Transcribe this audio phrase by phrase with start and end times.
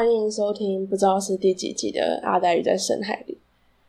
[0.00, 3.34] 欢迎收听不知道是第几集的《阿呆鱼在深海里》。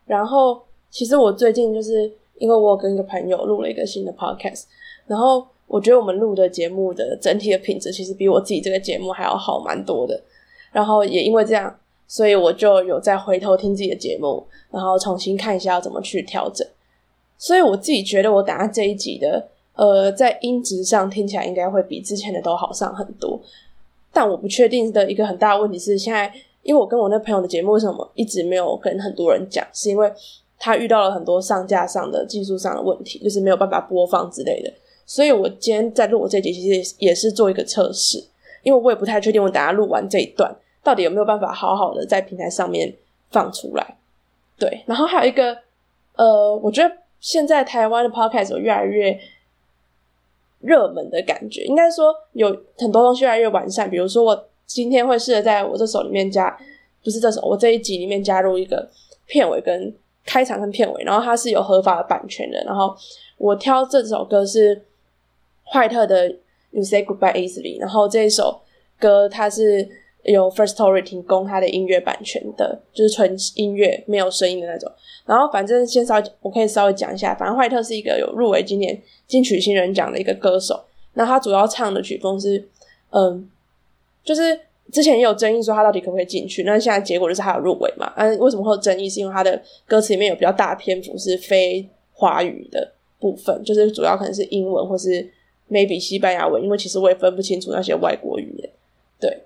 [0.06, 4.64] 然后，其实我最近就是因为我跟一个朋友录了一个新的 podcast，
[5.08, 10.22] 然后我觉得我们录的节目的整体的品质其实比我自己这个节目还要好蛮多的。
[10.74, 11.74] 然后也因为这样，
[12.10, 16.68] 所以我就有再回头听自己的节目，然后重新看一下要怎么去调整。
[17.38, 23.40] 所以我自己觉得，我等下这一集的呃，在音质上听起来应该会比之前的都好上很多。
[24.14, 26.32] 但我不确定的一个很大的问题是，现在
[26.64, 30.12] 因为我跟我那朋友的节目为什么一直没有跟很多人讲，是因为
[30.60, 34.72] 他遇到了很多上架上的技术上的问题，就是没有办法播放之类的。
[35.06, 38.24] 所以我今天在录我这集，其实也是做一个测试，
[38.64, 42.94] 因为我也不太确定我等下录完这一段到底有没有办法好好的在平台上面
[43.30, 43.98] 放出来。
[44.60, 45.58] 对，然后还有一个
[46.16, 49.20] 呃，我觉得现在台湾的 podcast 越来越。
[50.62, 53.90] 热门的感觉，应该说有很多东西越来越完善。
[53.90, 56.58] 比如说，我今天会试着在我这首里面加，
[57.04, 58.90] 不是这首，我这一集里面加入一个
[59.26, 59.94] 片尾跟
[60.26, 62.64] 开场跟片尾，然后它是有合法的版权的。
[62.64, 62.96] 然后
[63.38, 64.82] 我挑这首歌是
[65.64, 66.30] 坏特的
[66.72, 68.62] 《You Say Goodbye Easily》，然后这一首
[69.00, 69.90] 歌它是
[70.24, 74.92] 有 First Story 提供他的音乐版权的，就是纯音乐没有声音的那种。
[75.26, 79.02] 然后反正先稍微我可以稍微讲一下，反正怀特是一个有入围今年。
[79.28, 80.78] 金曲新人奖的一个歌手，
[81.14, 82.62] 那他主要唱的曲风是，
[83.12, 83.50] 嗯，
[84.26, 84.60] 就是
[84.92, 88.12] 之前也有争议说他到底可不可以进去，那现在结果就是他有入围嘛。
[88.18, 89.10] 嗯，为什么会有争议？
[89.10, 92.92] 是因为他的歌词里面有比较大篇幅是非华语的
[93.22, 95.26] 部分，就是主要可能是英文或是
[95.70, 98.70] maybe 西班牙文，因为其实我也分不清楚那些外国语言。
[99.18, 99.42] 对，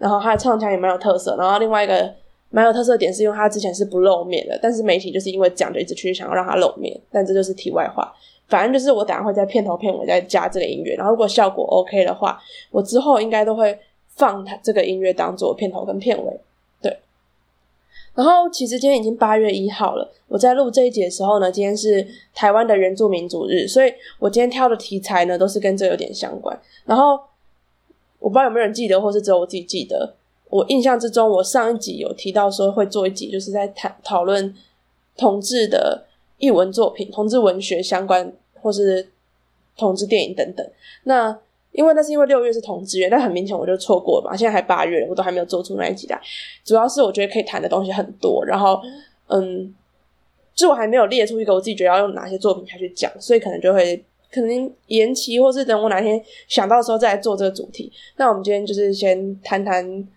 [0.00, 2.10] 然后他的唱腔也蛮有特色，然后另外一个
[2.48, 8.12] 蛮有特色点是因为他之前是不露面的，但是媒体就是因为讲就一直去想要让他露面，但这就是题外话。
[8.48, 12.40] 反正就是我等下会在片头片尾再加这个音乐，然后如果效果 OK 的话，
[12.72, 13.78] 我之后应该都会
[14.08, 16.40] 放它这个音乐当做片头跟片尾。
[16.82, 16.98] 对，
[18.12, 26.58] 然后其实今天已经八月一号了，我在录这一节的时候呢，今天是台湾的原住民族日，所以我今天挑的题材呢都是跟这有点相关。
[26.84, 27.20] 然后
[28.20, 30.14] 我不知道有没有人记得，或是只有我自己记得，
[30.48, 34.54] 我印象之中，我上一集有提到说会做一集，就是在谈讨论
[35.16, 36.06] 同志的
[36.38, 38.32] 译文作品、同志文学相关。
[38.62, 39.08] 或是
[39.74, 40.70] 同志电影等等，
[41.04, 41.34] 那
[41.72, 44.36] 因为那是因为六月是同志月，但很明显我就错过了嘛。
[44.36, 46.20] 现在还八月，我都还没有做出那一集来。
[46.62, 48.78] 主要是我觉得可以谈的东西很多，然后
[49.28, 49.74] 嗯，
[50.54, 57.92] 就我还没有列出一个我自己觉得要用哪些作品下去讲，所以可能就会可能延期，或是等我哪天想到的时候再来做这个主题。
[58.16, 60.08] 那我们今天就是先谈谈，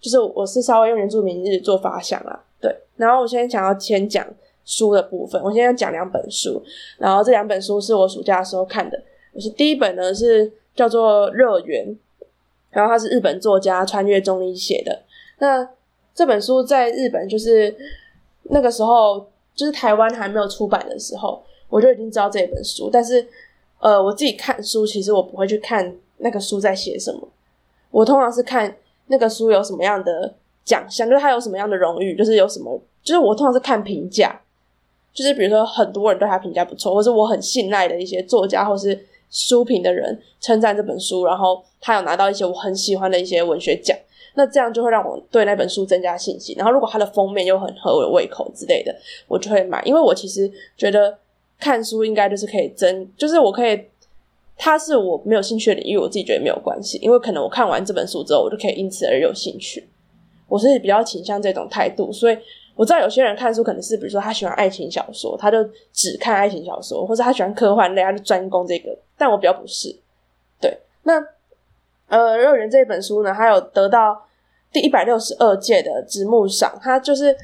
[0.00, 2.74] 就是我是稍微用原住民日做发想啦，对。
[2.96, 4.26] 然后我现在想要先讲。
[4.66, 6.64] 书的部分，我现在讲两本书，
[6.96, 8.98] 然后这两本书是我暑假的时候看的。
[9.34, 11.86] 我是第一本呢是叫做《热源》，
[12.70, 15.02] 然后它是日本作家穿越中医写的。
[15.38, 15.68] 那
[16.14, 17.76] 这本书在日本就是
[18.44, 22.88] 那个时候，就是台湾还没有出版的时候，我就已经知道这本书。
[22.90, 23.22] 但是，
[23.80, 27.28] 呃，我自己看书，其实我不会去看那个书在写什么，
[27.90, 28.76] 我通常是看
[29.08, 34.40] 那个书有什么样的奖项，就是它有什么样的荣誉，就是有什么，就是我通常是看评价。
[35.12, 38.98] 就是比如说，很多人对他评价不错，或是我很信赖的一些作家或是
[39.30, 43.96] 书评的人称赞这本书，然后他有拿到一些我很喜欢的一些文学奖，
[44.34, 46.56] 那这样就会让我对那本书增加信心。
[46.58, 48.92] 然后如果它的封面又很合我的胃口之类的，
[49.28, 49.80] 我就会买。
[49.84, 51.16] 因为我其实觉得
[51.64, 53.82] 看书应该就是可以增，就是我可以，
[54.58, 59.88] 它是我没有兴趣的领域，我自己觉得没有关系，因为可能我看完这本书之后，我就可以因此而有兴趣。
[60.46, 62.36] 我是比较倾向这种态度，所以。
[62.76, 68.98] 我知道有些人看书可能是，比如说他喜欢爱情小说，他就只看爱情小说，或者他喜欢科幻类，他就专攻这个。
[69.16, 69.96] 但我比较不是，
[70.60, 70.76] 对。
[71.04, 71.24] 那
[72.08, 74.20] 呃，肉圆这本书呢，还有得到
[74.72, 76.76] 第一百六十二届的直木赏。
[76.82, 77.36] 他就是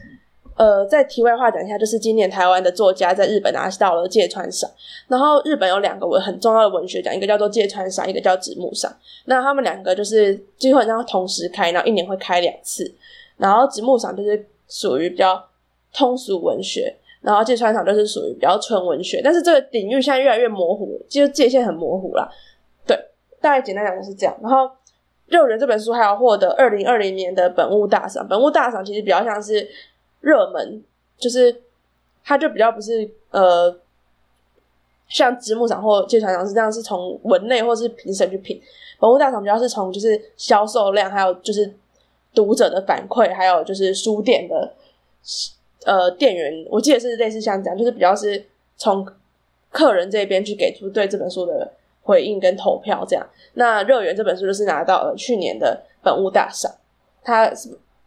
[0.60, 4.70] 呃，在题外话讲一下，就是今年台湾的作家在日本拿到了芥川赏。
[5.08, 8.94] 然后日本有两个文很重要的文学奖，一个叫做芥川赏，一个叫直木赏。
[9.24, 12.92] 那他们两个就是基本上同时开，然后一年会开两次。
[13.38, 14.46] 然后直木赏就是。
[14.72, 15.44] 属于比较
[15.92, 22.30] 通俗文学，然后芥川赏就是属于比较纯文学，但是这个领域现在越来越模糊，就界限很模糊了。
[22.86, 22.96] 对，
[23.40, 24.38] 大概简单讲就是这样。
[24.40, 24.58] 然后
[25.26, 29.68] 《肉人》这本书还有获得二零二零年的本物大赏，本物大赏其实比较像是
[30.20, 30.82] 热门，
[31.18, 31.62] 就是
[32.24, 33.76] 它就比较不是呃
[35.08, 38.60] 像直木赏或芥川赏是这样，是从文类或是评审去评。
[38.98, 41.74] 本物大赏比较是从就是销售量，还有就是。
[42.32, 44.72] 读者的反馈，还有就是书店的
[45.84, 48.46] 呃店员，我记得是类似像这样，就是比较是
[48.76, 49.04] 从
[49.68, 51.68] 客人这边去给出对这本书的
[52.02, 53.26] 回应跟投票这样。
[53.54, 56.72] 那《热源》这本书就是拿到了去年的本物大赏，
[57.24, 57.52] 它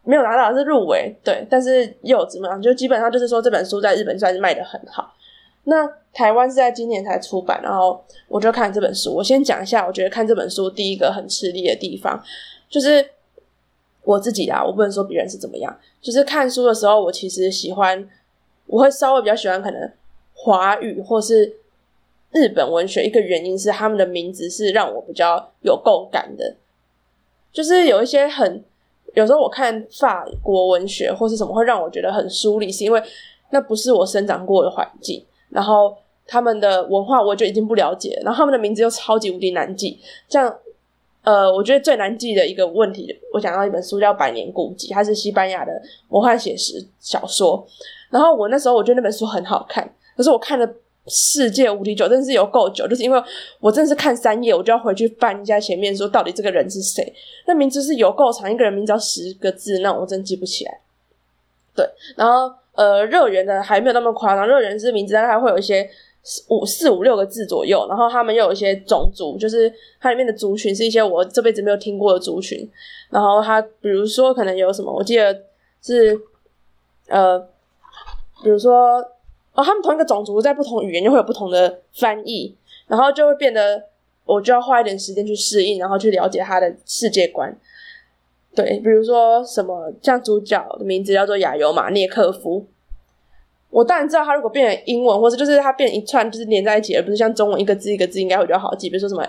[0.04, 2.60] 没有拿到是入围，对，但是又怎么样？
[2.60, 5.14] 就基本上就是说这本书在日本算是卖的很好。
[5.64, 9.14] 那台湾是在今年才出版，然后我就看这本书。
[9.14, 12.22] 我先讲一下，我觉得看这本书第一个很吃力的地方，
[12.68, 13.02] 就是
[14.02, 15.74] 我自己啊，我不能说别人是怎么样。
[16.02, 18.06] 就是看书的时候，我其实喜欢，
[18.66, 19.90] 我会稍微比较喜欢可能
[20.34, 21.56] 华语或是
[22.32, 23.02] 日本文学。
[23.02, 26.56] 一个原因是他们的名字是让我比较有共感的，
[27.50, 28.62] 就是有一些很
[29.14, 33.02] 有时候我看法国文学或是什么会让我觉得很疏离，是因为
[33.50, 35.24] 那不是我生长过的环境。
[35.48, 35.96] 然后
[36.26, 39.98] 他们的文化我就已经不了解，然后他们的名字又超级无敌难记。
[40.28, 40.54] 像
[41.22, 45.72] 呃，我觉得最难记的一个问题，我想到一本书叫《百年孤寂》，它是西班牙的
[46.08, 47.66] 魔幻写实小说。
[48.10, 50.68] 然后我那时候我觉得那本书很好看，可是我看了
[51.06, 53.22] 世界无敌久，真的是有够久，就是因为
[53.60, 57.14] 我真的是看三页，我就要回去翻一下前面，说到底这个人是谁？
[57.46, 60.80] 那名字是有够长，一个人名字要十个字，那我真记不起来。
[61.74, 62.54] 对，然后。
[62.76, 65.88] 呃，热源的还没有那么夸张，热源是名字，但它会有一些
[66.48, 72.68] 五四五六个字左右，然后他们又有一些种族，就是它里面的族群是一些我这辈子没有听过的族群，
[73.10, 75.42] 然后它比如说可能有什么，我记得
[75.84, 76.20] 是
[77.06, 77.38] 呃，
[78.42, 79.00] 比如说
[79.54, 82.54] 哦，他们同一个种族在不同语言就会有不同的翻译，
[82.86, 83.82] 然后就会变得
[84.24, 87.56] 我就要花一点时间去适应，然后去了解他的世界观。
[88.54, 92.66] 对，比如说什么像主角的名字叫做亚尤马涅克夫，
[93.70, 98.88] 我当然知道他如果变成英文，或者就是他变一串就是连在一起，而不是像中文一个字一个字应该会比较好记。
[98.88, 99.24] 比如说什么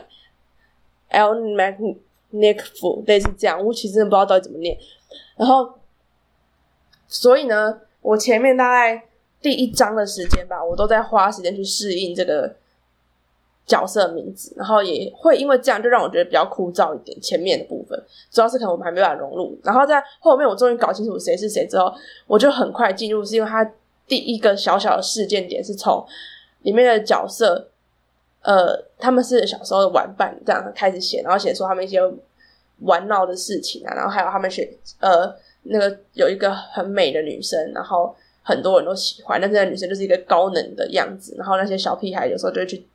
[1.10, 1.75] L Mac
[2.33, 4.77] Nick 夫类似这样，我其实真的不知道到底怎么念。
[5.38, 5.74] 然后，
[7.07, 9.04] 所以呢，我前面大概
[9.45, 12.56] 第一章的时间吧，我都在花时间去适应这个。
[13.68, 17.19] 角色名字，然后也会因为这样，就让我觉得比较枯燥一点。
[17.19, 18.00] 前面的部分，
[18.30, 19.57] 主要是可能我们还没办法融入。
[19.63, 21.92] 然后在后面，我终于搞清楚谁是谁之后，
[22.27, 23.68] 我就很快进入，是因为他
[24.06, 26.06] 第一个小小的事件点是从
[26.62, 27.68] 里面的角色，
[28.44, 32.00] 呃，他们是小时候的玩伴这样开始写，然后写出他们一些
[32.81, 38.15] 玩闹的事情啊，然后还有他们写呃那个有一个很美的女生，然后
[38.45, 42.88] 很多人都喜欢，但这个女生就是一个高冷的样子，然后那些小屁孩有时候就会去。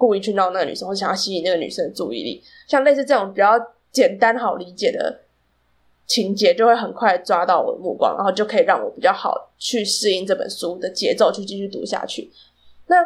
[0.00, 3.52] 故意去闹那个女生，或想要吸引那个女生的注意力，像类似这种比较
[3.92, 5.20] 简单好理解的
[6.06, 12.30] 情节，就会很快抓到我的目光，然后就可以让我比较好去适应这本书的节奏，去继续读下去。
[12.86, 12.96] 那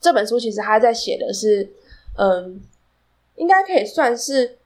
[0.00, 1.68] 这本书其实他在写的是，
[2.16, 2.60] 嗯，
[3.34, 4.56] 应该可以算是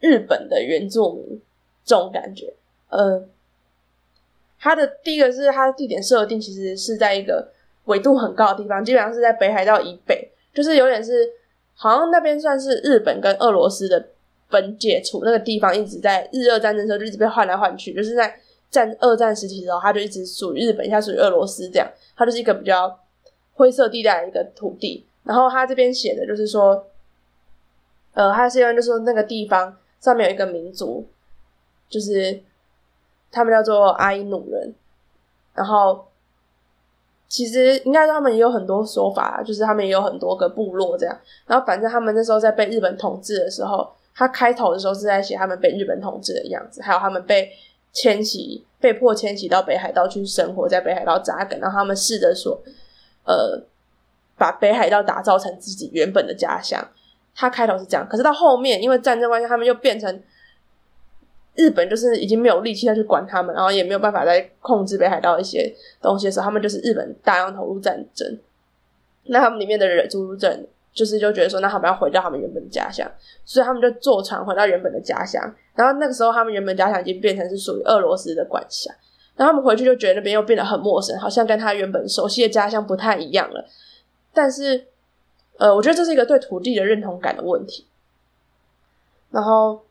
[0.00, 1.40] 日本的原住民
[1.82, 2.52] 这种感觉。
[2.90, 3.26] 嗯，
[4.60, 7.48] 它的第一个是它的地点设定，其实是在一个
[7.84, 10.30] 纬度很高的地方，基本上是在北海道以北。
[10.52, 11.28] 就是有点是，
[11.74, 14.08] 好像那边算是日本跟俄罗斯的
[14.48, 17.94] 分界处，那个地方一直在日俄战争时候就一直被换来换去。
[17.94, 18.34] 就是在
[18.70, 21.88] 战二战时期的时候，它就一直属于日本，现在属于俄罗斯这样。
[22.16, 22.98] 它就是一个比较
[23.54, 25.04] 灰色地带的一个土地。
[25.22, 26.86] 然后他这边写的就是说，
[28.14, 31.06] 呃，他是因为就说那个地方上面有一个民族，
[31.88, 32.40] 就是
[33.30, 34.74] 他们叫做阿伊努人，
[35.54, 36.06] 然后。
[37.30, 41.14] 其实应该说他们也有很多说法，就是他们也有很多个部落这样。
[41.46, 47.52] 然后反正他们那时候在被日本统治的时候，他开头的时候是在写他们被日本统治的样子，还有他们被
[47.92, 52.58] 迁徙、被迫迁徙到北海道去生活在北海道扎根，然后他们试着说，
[53.26, 53.62] 呃，
[54.38, 56.82] 把北海道打造成自己原本的家乡。
[57.34, 60.22] 他开头是这样，可是到后面因为战争关系，他们又变成。
[61.58, 68.38] 日本就是已经没有力气再去管他们，然后也没有办法再控制北海道一些东西的时候，他们就是日本大量投入战争。
[69.24, 73.10] 那他们里面的人，朱入镇就是就觉得说，那他们要回到他们原本的家乡，
[73.44, 75.42] 所以他们就坐船回到原本的家乡。
[75.74, 78.94] 然后那个时候，他们原本家乡已经变成是属于俄罗斯的管辖。
[79.34, 83.64] 然后他们回去就觉得那边又变得很陌生，好像跟他原本熟悉的家乡不太一样了。
[84.32, 84.86] 但是，
[85.58, 87.84] 呃，我觉得这是一个对土地的认同感的问题。
[89.32, 89.82] 然后。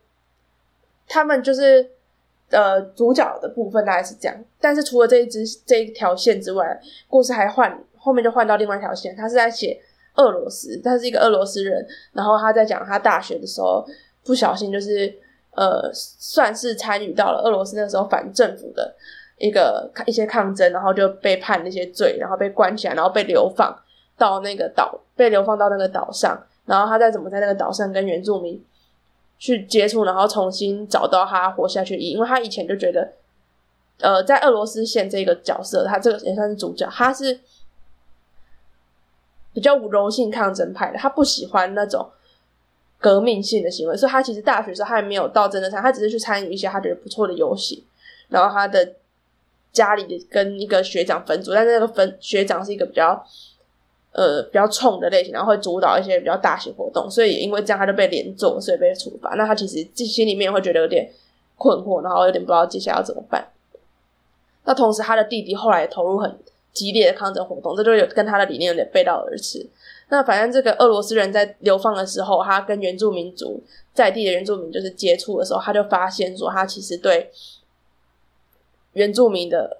[1.08, 1.90] 他们就是
[2.50, 9.16] 呃主角的部分大概是这样，但是除了这一支这一条线之外，故事还换后面就换到另外一条线。
[9.16, 9.80] 他是在写
[10.16, 13.84] 俄罗斯，他是一个俄罗斯人，然后他在讲他大学的时候
[14.24, 15.12] 不小心就是
[15.52, 18.94] 呃算是参与到了俄罗斯那时候反政府的
[19.38, 23.74] 一个一些抗争，然后就被判那些罪，然后被关起来，然后被流放
[24.16, 28.62] 到那个岛，被流放到那个岛上，然后他再怎么在那个岛上跟原住民。
[29.38, 33.12] 去接触，然后重新找到他活下去意，因为他以前就觉得，
[34.00, 37.40] 呃，在俄罗斯线这个角色，他这个也算是主角，他是
[39.52, 42.10] 比较柔性抗争派的，他不喜欢那种
[42.98, 47.84] 革命性的行为，所以他其实大学时候他还没有到真的参，他只是去参与一些他觉得不错的游戏。
[48.28, 48.94] 然后他的
[49.72, 53.24] 家里跟一个学长分组，但是那个分学长是一个比较
[54.12, 59.34] 呃比较冲的类型，然后会主导一些比较大型活动，所以因为这样他就被连坐，所以被处罚。
[59.36, 61.10] 那他其实心里面会觉得有点
[61.56, 63.48] 困惑，然后有点不知道接下来要怎么办。
[64.64, 66.38] 那同时，他的弟弟后来也投入很
[66.72, 69.66] 激烈的抗争活动，这就有跟他的理念有点背道而驰。
[70.10, 73.62] 那反正这个俄罗斯人在流放的时候，他跟原住民族
[73.92, 77.30] 在地的原住民就是接触的时候，他就发现说，他其实对
[78.92, 79.78] 原住民的，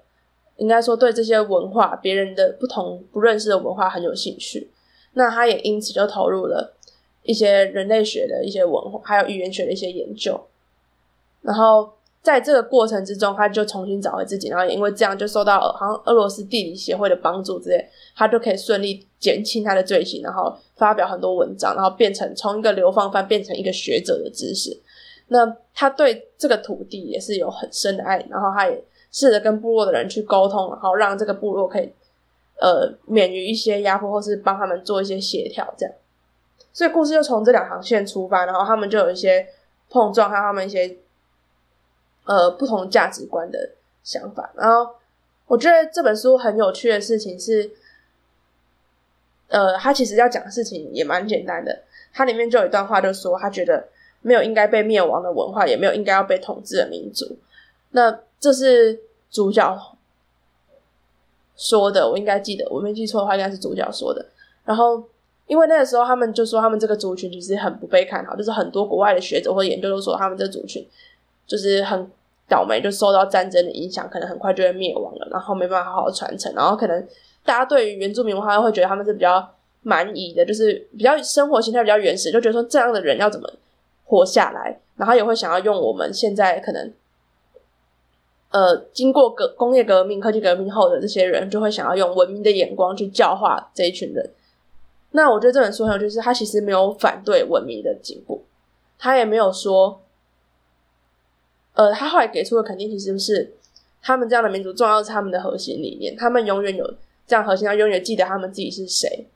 [0.59, 4.71] 应该说对这些文化、别人的不同不认识的文化很有兴趣。
[5.15, 6.77] 那他也因此就投入了
[7.23, 10.41] 一些人类学的一些文化，还有语言学的一些研究。
[11.43, 11.91] 然后
[12.23, 24.79] 在这个过程之中，他就重新找回自己，然后也因为这样就受到好像俄罗斯地理协会的帮助之类，他就可以顺利减轻他的罪行，然后发表很多文章，然后变成从一个流放犯变成一个学者的知识。
[25.29, 31.93] 那他对这个土地也是有很深的爱，然后他也试着跟部落的人去沟通，然后让这个部落可以
[32.61, 35.95] 呃免于一些压迫，或是帮他们做一些协调，这样。
[36.73, 39.47] 所以故事就从这两条线出发，然后他们就有一些
[39.91, 40.97] 碰撞，还有他们一些。
[42.31, 43.71] 呃，不同价值观的
[44.05, 44.50] 想法。
[44.55, 44.97] 然后，
[45.47, 47.71] 我觉得这本书很有趣的事情是，
[49.49, 51.85] 呃，他其实要讲的事情也蛮简单的。
[52.12, 53.88] 它里面就有一段话，就说他觉得
[54.21, 57.38] 没有应该被灭亡的文化，也没有应该要被统治的民族。
[57.93, 59.97] 那这是主角
[61.57, 64.25] 说的，我应该记得，我没记错的话，应该是主角说的。
[64.64, 65.02] 然后，
[65.47, 70.87] 因为那个时候他们就说，他们这个族群其实很不被看好，就是很多国外的学者或研究都说，他们这族群
[71.47, 72.11] 就是很。
[72.50, 77.07] 倒霉就受到战争的影响，可能很快就会灭亡了，然后没办法好好传承，然后可能
[77.45, 79.47] 大家对于原住民文化会觉得他们是比较
[79.83, 83.47] 蛮夷的，就是比较生活形态比较原始，就觉得说这样的人要怎么
[84.07, 86.90] 活下来，然后也会想要用我们现在可能
[88.50, 94.31] 呃经过革工业革命、科技革命后的这些人，就会想要用文明的眼光去教化这一群人。
[95.12, 98.45] 那我觉得这本书很有趣，是他其实没有反对文明的进步，
[98.99, 100.00] 他也没有说。
[101.75, 103.55] 呃，他后来给出的肯定其实是
[104.02, 106.85] 他们这样的民族重要是他们的核心理念，他们永远有
[107.25, 109.28] 这样核心，要永远记得他们自己是谁，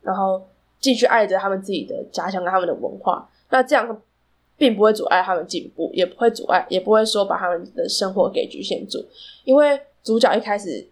[0.00, 0.42] 然后
[0.80, 3.28] 继续爱着他们自己的家乡跟他们的文化。
[3.50, 4.00] 那这样
[4.62, 9.04] 并不会阻碍他们进步，也不会阻碍，也不会说把他们的生活给局限住。
[9.42, 10.86] 因为主角一开始，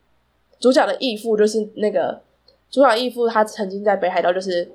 [0.59, 2.21] 主角的义父就是那个
[2.69, 4.73] 主角义父，他曾经在北海道就是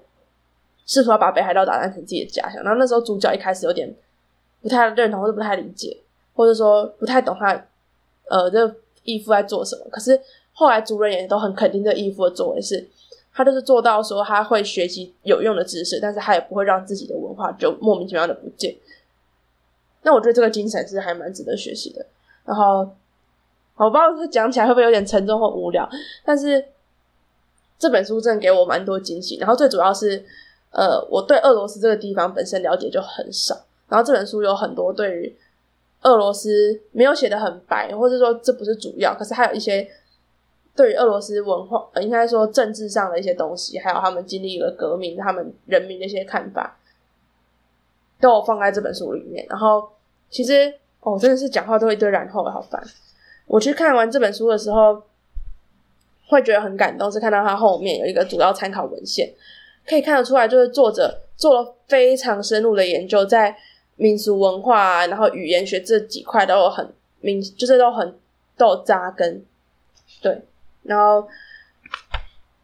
[0.86, 2.64] 试图要把北海道打造成自己的家乡。
[2.64, 3.94] 然后那时候主角一开始有点。
[4.62, 5.96] 不太认同或者不太理解，
[6.34, 7.54] 或者说不太懂他，
[8.28, 9.86] 呃，这义父在做什么。
[9.92, 10.20] 可是
[10.54, 12.90] 后来族人也都很肯定这义父的作为，是
[13.36, 18.74] 他就是做到说他会学习有用的知识，但是他也不会让自己的文化就莫名其妙的不见。
[20.04, 22.06] 那我觉得这个精神是还蛮值得学习的。
[22.46, 22.90] 然后
[23.76, 25.90] 我不知道讲起来会不会有点沉重或无聊，
[26.24, 26.64] 但是
[27.78, 29.36] 这本书真的给我蛮多惊喜。
[29.38, 30.24] 然后最主要是，
[30.72, 33.54] 呃，我对俄罗斯这个地方本身了解就很少。
[33.90, 35.36] 然后这本书有很多对于
[36.04, 39.86] 俄罗斯没有写的很白，或者说这不是主要，可是还有一些
[40.76, 46.78] 对于俄罗斯文化，应该说政治上的一些东西，还有他们经历了革命，他们人民的一些看法，
[48.20, 49.46] 都有放在这本书里面。
[49.50, 49.90] 然后
[50.30, 52.84] 其实哦，真的是讲话都一堆然后，好烦。
[53.48, 55.02] 我去看完这本书的时候，
[56.28, 59.34] 会觉得很感动，是看到它后面有一个主要参考文献，
[59.88, 63.56] 可以看得出来，就是作者做了非常深入的研究，在。
[63.98, 66.86] 民俗文化，然后语言学这几块都有很
[67.22, 68.14] 明，就是都很
[68.58, 69.42] 都有扎根，
[70.22, 70.42] 对。
[70.86, 71.28] 然后，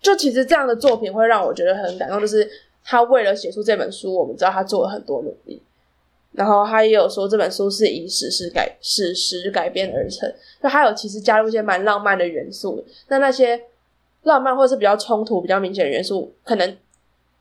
[0.02, 2.50] 就其实这样的作品会让我觉得很感动，就是
[2.84, 5.62] 他为了写出这本书，我们知道他做了很多努力。
[6.32, 12.84] 然后他也有说这本书是以史实改史实改编而成，那还有其实加入一些蛮浪漫的元素。
[13.10, 13.62] 那那些
[14.24, 16.78] 浪漫或是比较冲突、比较明显的元素，可能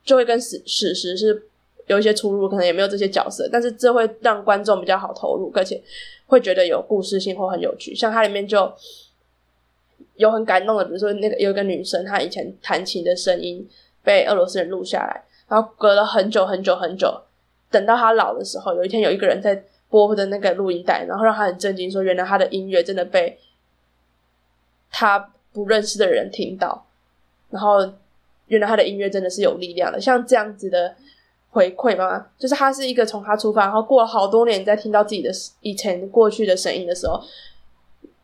[0.05, 1.47] 就会跟史史实是。
[1.87, 5.83] 有一些出入，可能也没有这些角色，但是这会让观众比较好投入，而且
[6.27, 7.93] 会觉得有故事性或很有趣。
[7.93, 8.73] 像它里面就
[10.21, 13.69] 有很感动的，比如说那个有一个女生，她以前弹琴的声音
[14.05, 17.13] 被俄罗斯人录下来，然后隔了很久很久很久，
[17.71, 23.39] 等到她老的时候，有一天有一个人在播的那个录音带，然后让她很震惊，说原来她的音乐真的被
[24.91, 26.87] 她不认识的人听到，
[27.51, 27.79] 然后
[28.47, 30.95] 原来她的音乐真的是有力量的，像这样子的。
[31.53, 32.29] 回馈吗？
[32.39, 35.29] 就是他是一个从他出发，然后过了好多年，在听到自己的
[35.63, 37.21] 以前过去的声音的时候，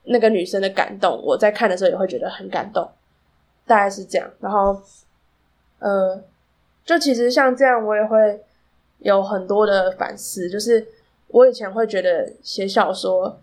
[0.06, 2.88] 那个女生的感动，我在看的时候也会觉得很感动，
[3.66, 4.30] 大概是这样。
[4.40, 4.80] 然后，
[5.78, 6.22] 呃，
[6.84, 8.40] 就其实像这样，我也会
[9.00, 10.48] 有很多的反思。
[10.48, 10.86] 就是
[11.28, 13.40] 我以前会觉得写小说，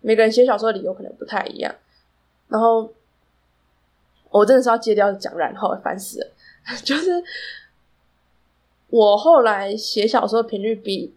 [0.00, 1.74] 每个人写小说的理由可能不太一样。
[2.48, 2.92] 然后
[4.30, 6.26] 我真的是要戒掉讲，然后烦死了。
[6.82, 7.22] 就是
[8.88, 11.14] 我后来写小说频率比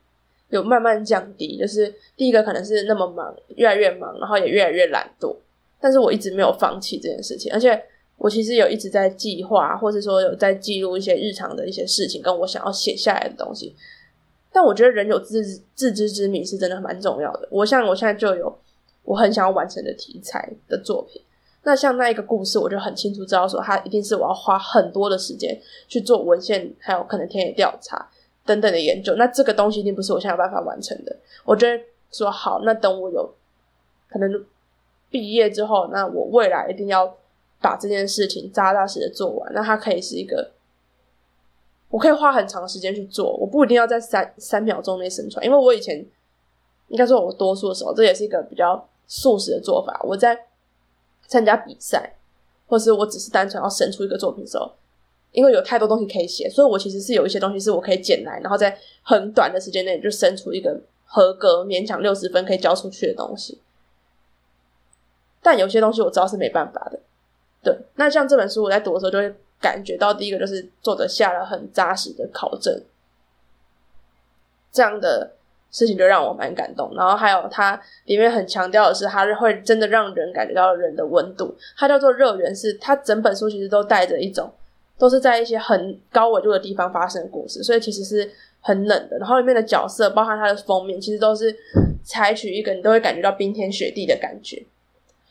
[0.50, 1.58] 有慢慢降低。
[1.58, 5.36] 就是第一个可能是那么忙，越来越忙，然后也越来越懒惰。
[5.80, 7.82] 但是我一直没有放弃这件事情，而且。
[8.20, 13.76] 我其实有一直在计划，或者说有在记录一些日常的一些事情，跟我想要写下来的东西。
[14.52, 17.48] 但我觉得人有自自知之明是真的蛮重要的。
[17.52, 18.58] 我像我现在就有
[19.04, 21.22] 我很想要完成的题材的作品。
[21.62, 25.56] 那像那一个故事，我就很清楚知道说，它一定是我要花很多的时间
[25.88, 28.10] 去做文献，还有可能田野调查
[28.48, 29.14] 等等的研究。
[29.14, 31.16] 那这个东西一定不是我现在有办法完成的。
[31.46, 33.32] 我觉得说好，那等我有
[34.10, 34.44] 可能
[35.12, 37.16] 毕业之后，那我未来一定要。
[37.60, 40.52] 把这件事情扎扎实实的做完，那它可以是一个，
[41.90, 46.06] 我可以花很长时间去做，我不一定要在三三秒钟内生出来，因为我以前
[46.90, 50.00] 应该说，我多数的时候，这也是一个比较速食的做法。
[50.04, 50.38] 我在
[51.26, 52.14] 参加比赛，
[52.68, 54.72] 或是我只是单纯要生出一个作品的时候，
[55.38, 60.76] 因为有太多东西可以写，所以我其实是有一些东西是我可以捡来，然后在很短的时间内就生出一个
[61.06, 63.62] 合格、勉强六十分可以交出去的东西。
[65.44, 67.00] 但有些东西我知道是没办法的。
[67.62, 72.82] 对，那像这本书，我在读的时候就会感觉到，第一个就是作者下了很扎实的考证，
[74.72, 75.34] 这样的
[75.70, 76.92] 事情就让我蛮感动。
[76.96, 81.56] 然后还有它里面很强调的是，它是会真的让人感觉到人的温度。
[81.78, 84.52] 它叫做热源，是它整本书其实都带着一种，
[84.98, 88.30] 都是在一些很高纬度的地方发生的故事，所以其实是
[88.62, 89.18] 很冷的。
[89.18, 91.56] 然后里面的角色，包含它的封面，其实都是
[92.04, 94.64] 采取一个你都会感觉到冰天雪地的感觉。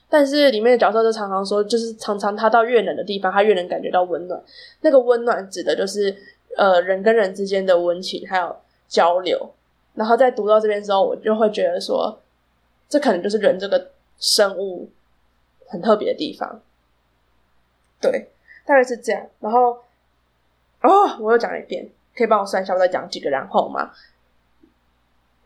[0.08, 4.40] 但是里面的角色就常常说，就是常常他到越冷的地方，他越能感觉到温暖。
[4.82, 6.16] 那个温暖指的就是
[6.56, 9.50] 呃人跟人之间的温情还有交流。
[9.94, 12.20] 然后在读到这边之后，我就会觉得说，
[12.88, 14.88] 这可能就是人这个生物
[15.66, 16.60] 很特别的地方。
[18.00, 18.28] 对，
[18.66, 19.26] 大概是这样。
[19.40, 19.78] 然后
[20.82, 23.92] 哦，我又讲了一遍，可以帮我算一下我再讲几个然后吗？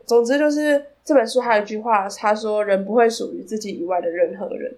[0.07, 4.77] 总之就是这本书还有一句话，他说：“人不会属于自己以外的任何人。”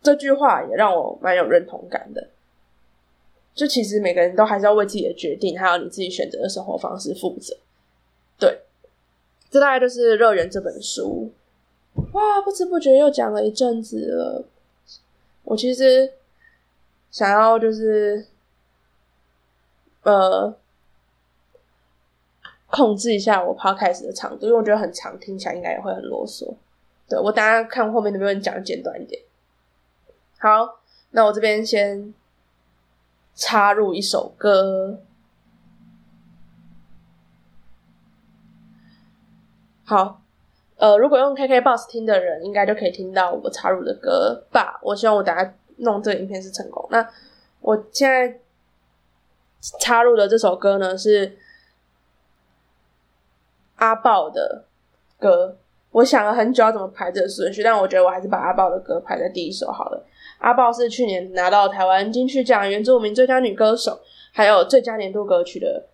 [0.00, 2.28] 这句话也让我蛮有认同感的。
[3.52, 7.56] 就其实每个人都还是要为自己的决定，还有你自己选择的生活方式负责。
[8.38, 8.60] 对，
[9.50, 11.32] 这大概就是《乐园》这本书。
[12.12, 14.44] 哇，不知不觉又讲了一阵子了。
[15.50, 16.12] 我其实
[17.10, 18.24] 想要就是，
[20.02, 20.56] 呃。
[22.72, 26.54] 控制一下我 podcast 的长度，因为我觉得很长，听起来应该也会很啰嗦。
[27.08, 29.20] 对我，大家看后面能不能讲简短一点。
[30.38, 30.78] 好，
[31.10, 32.14] 那我这边先
[33.34, 35.02] 插入一首歌。
[39.82, 40.22] 好，
[40.80, 44.80] 呃，如果用 KK Box 听的人，应该就可以听到我插入的歌吧。
[44.82, 46.84] 我希望我等下弄这个影片是成功。
[46.90, 47.06] 那
[47.60, 48.40] 我现在
[49.78, 51.36] 插入的这首歌呢是。
[53.76, 54.66] 阿豹的
[55.18, 55.56] 歌，
[55.90, 60.04] 我想了很久要怎么排这个顺序，但我觉得我还是把阿豹的歌排在第一首好了。
[60.36, 63.98] 阿豹是去年拿到台湾金曲奖原住民最佳女歌手，
[64.32, 65.86] 还有最佳年度歌曲的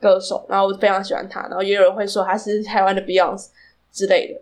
[0.00, 3.48] 歌手，然后我非常喜欢他，然后也有人会说他是台湾的 Beyonce
[3.92, 4.40] 之类的。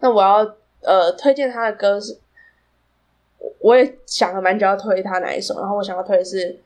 [0.00, 2.18] 那我要呃推荐他的歌是，
[3.60, 6.60] 我也想了蛮久要推他哪一首，然后我想要推的是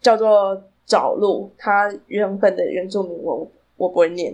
[0.00, 0.62] 叫做。
[0.88, 4.32] 找路，他原本的原住民文我不会念，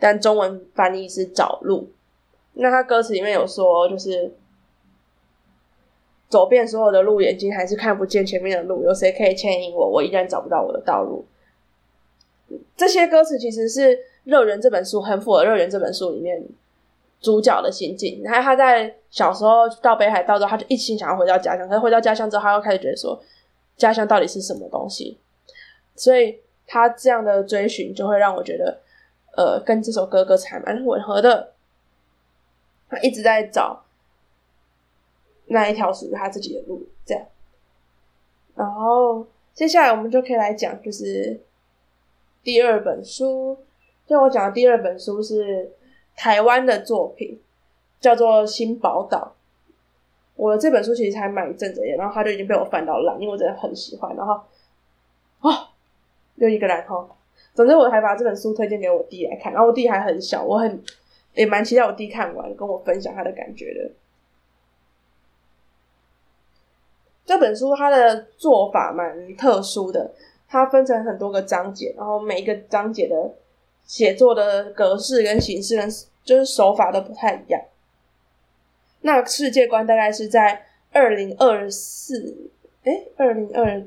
[0.00, 1.92] 但中文翻译是找路。
[2.54, 4.34] 那他歌词里面有说，就是
[6.28, 8.82] 走遍所有的路，眼睛还是看不见前面的路。
[8.82, 9.88] 有谁可以牵引我？
[9.88, 11.24] 我依然找不到我的道路。
[12.76, 16.42] 这些歌词其实是《热人》这本书很符合《热人》这本书里面
[17.20, 18.20] 主角的心境。
[18.22, 21.68] 然后他在小时候到北海道之后，他就一心想要回到家乡。
[21.68, 23.20] 可是回到家乡之后，他又开始觉得说，
[23.76, 25.18] 家乡到底是什么东西？
[25.96, 28.80] 所以他这样的追寻，就会让我觉得，
[29.36, 31.52] 呃，跟这首歌歌词还蛮吻合的。
[32.88, 33.84] 他一直在找
[35.46, 37.24] 那一条属于他自己的路，这样。
[38.54, 41.40] 然后接下来我们就可以来讲，就是
[42.42, 43.58] 第二本书。
[44.12, 45.72] 就我讲的第二本书是
[46.14, 47.40] 台湾的作品，
[47.98, 49.34] 叫做《新宝岛》。
[50.36, 54.14] 我的这本书其实才买一阵子，然后他就已经被我翻到烂，因为我真的很喜欢。
[54.14, 54.34] 然后，
[55.40, 55.68] 哦。
[56.36, 57.08] 又一个然后，
[57.54, 60.82] 总之我还把这本书推荐给我弟来看，然后我弟还很小，我很
[61.34, 63.90] 也蛮期待我弟看完跟我分享他的感觉的。
[67.24, 70.10] 这本书它的做法蛮特殊的，
[70.48, 73.34] 它分成很多个章节，然后每一个章节的
[73.92, 75.86] 写作的格式跟形式跟
[76.24, 77.60] 就是手法都不太一样。
[79.02, 82.48] 那世界观大概是在二零二四，
[82.84, 83.84] 哎，二零二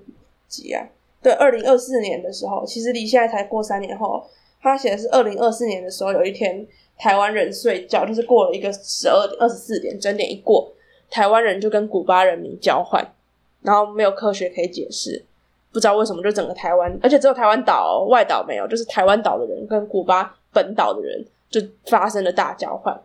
[0.47, 0.87] 几啊？
[1.23, 4.23] 对，二零二四年的时候，其实离现在才过三年后。
[4.61, 6.63] 他写的是二零二四年的时候，有一天
[6.99, 10.71] 台湾人睡觉，就是过了一个十二点二十四点，整点一过，
[11.09, 13.11] 台湾人就跟古巴人民交换，
[13.63, 15.25] 然后没有科学可以解释，
[15.75, 22.97] 不知道为什么就整个台湾，而且只有台湾岛外岛没有，就是台湾岛的人跟古巴本岛的人就发生了大交换。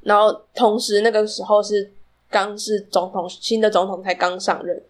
[0.00, 1.92] 然后同时那个时候是
[2.28, 4.82] 刚是总统新的总统才刚上任，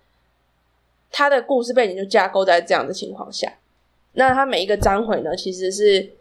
[1.10, 3.52] 他的故事背景就架构在这样的情况下。
[4.12, 6.14] 那他每一个章回呢，其实是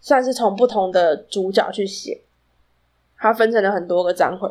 [0.00, 2.22] 算是从不同的主角去写，
[3.18, 4.48] 他分成了很多个章回。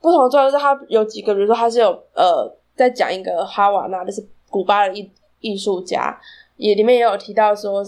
[0.00, 5.10] 不同的主角是它有几个，比如说它是有呃在讲一个哈瓦那，就是古巴的艺
[5.40, 6.18] 艺术家，
[6.56, 7.84] 也里面也有提到说，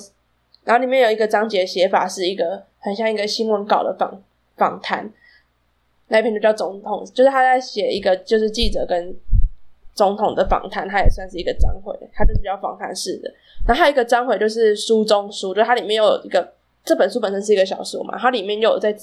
[0.64, 4.22] 然后里面有一个章节写法是一个很像一个新闻稿的访
[4.56, 5.12] 访谈，
[6.08, 9.16] 那篇就叫总统，就是他在写一个就是记者跟
[9.94, 13.32] 总统的访谈，他也算是一个章回，它就是比较访谈式的。
[13.66, 16.52] 然后还有一个章回就是书中书，就它里面又有一个
[16.84, 18.94] 这本书本身是一个小说嘛，它里面又有在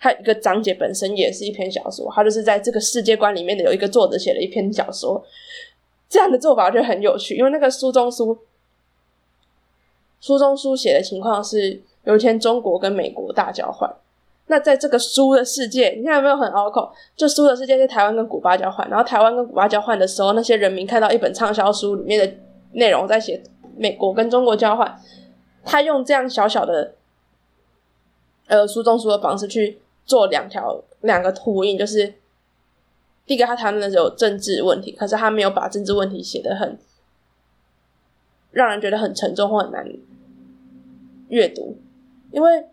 [0.00, 5.24] 它一个章节本身也是一篇小说，它就是在这个世界观里面的有一个作者写了一篇小说，
[6.08, 8.38] 这样的做法就很有趣，因为那个书中书
[10.20, 13.92] 书中书写的情况是有一天中国跟美国大交换，
[14.46, 16.92] 那在这个书的世界，你看有没有很拗口？
[17.16, 22.34] 就书的世界是台湾跟古巴交换，然后台湾跟古巴交换的时候，那些人民看到一本畅销书里面的
[22.72, 23.42] 内容在写。
[23.80, 25.00] 美国跟中国交换，
[25.64, 26.94] 他用这样小小的，
[28.48, 29.78] 呃，书中书的方式去
[30.08, 32.14] 做两条两个呼应，就是
[33.24, 36.76] 第一个他谈论的有政治问题，可是他没有把政治问题写的很
[38.50, 39.86] 让人觉得很沉重或很难
[41.28, 41.76] 阅读，
[42.32, 42.64] 因为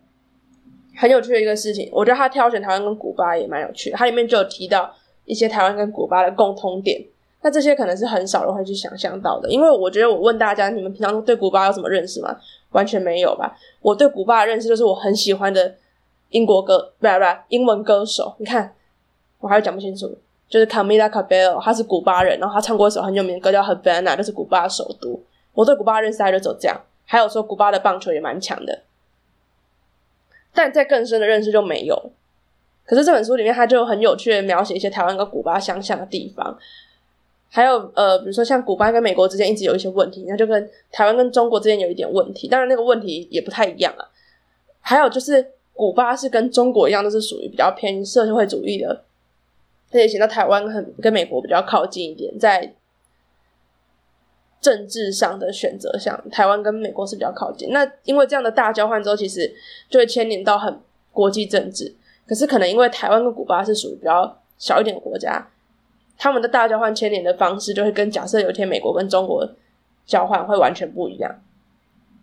[0.96, 4.92] 很有趣的一个事情，我觉得他挑选台湾跟古巴也蛮有趣的，它里面就有提到
[5.26, 7.06] 一些台湾跟古巴的共通点。
[7.42, 12.34] 那这些可能是很少人会去想象到的，因为我觉得我问大家，你们平常对古巴有什么认识吗？
[12.72, 13.56] 完全没有吧。
[13.82, 15.76] 我对古巴的认识就是我很喜欢的
[16.30, 18.34] 英国歌，不不，英文歌手。
[18.38, 18.74] 你看，
[19.38, 25.20] 我还是讲不清楚，就是 Camila Cabello，他是古巴人，然后他唱过一首很有名的歌叫《Havana》，就是古巴首都。
[25.54, 26.80] 我对古巴认识大概就走这样。
[27.04, 28.82] 还有说古巴的棒球也蛮强的，
[30.52, 32.10] 但在更深的认识就没有。
[32.84, 36.58] 可是这本书里面，他就很有趣的描写一些台湾跟古巴相像的地方。
[37.48, 44.04] 还有呃，比如说像古巴跟美国之间一直有一些问题，那就跟台湾跟中国之间有一点问题，当然那个问题也不太一样啊。
[44.80, 49.04] 还有就是古巴是跟中国一样，都是属于比较偏社会主义的，
[49.90, 52.74] 而且显得台湾很跟美国比较靠近一点，在
[54.60, 57.70] 政治上的选择上，台湾跟美国是比较靠近。
[57.70, 59.54] 那因为这样的大交换之后，其实
[59.88, 60.80] 就会牵连到很
[61.12, 61.94] 国际政治。
[62.26, 65.46] 可是可能因为台湾跟古巴是属于比较小一点的国家。
[66.18, 69.46] 他们的大交换牵连的方式，就会跟假设有一天美国跟中国
[70.06, 71.42] 交换会完全不一样。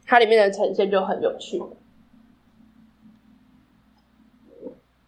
[0.05, 1.61] 它里面的呈现就很有趣。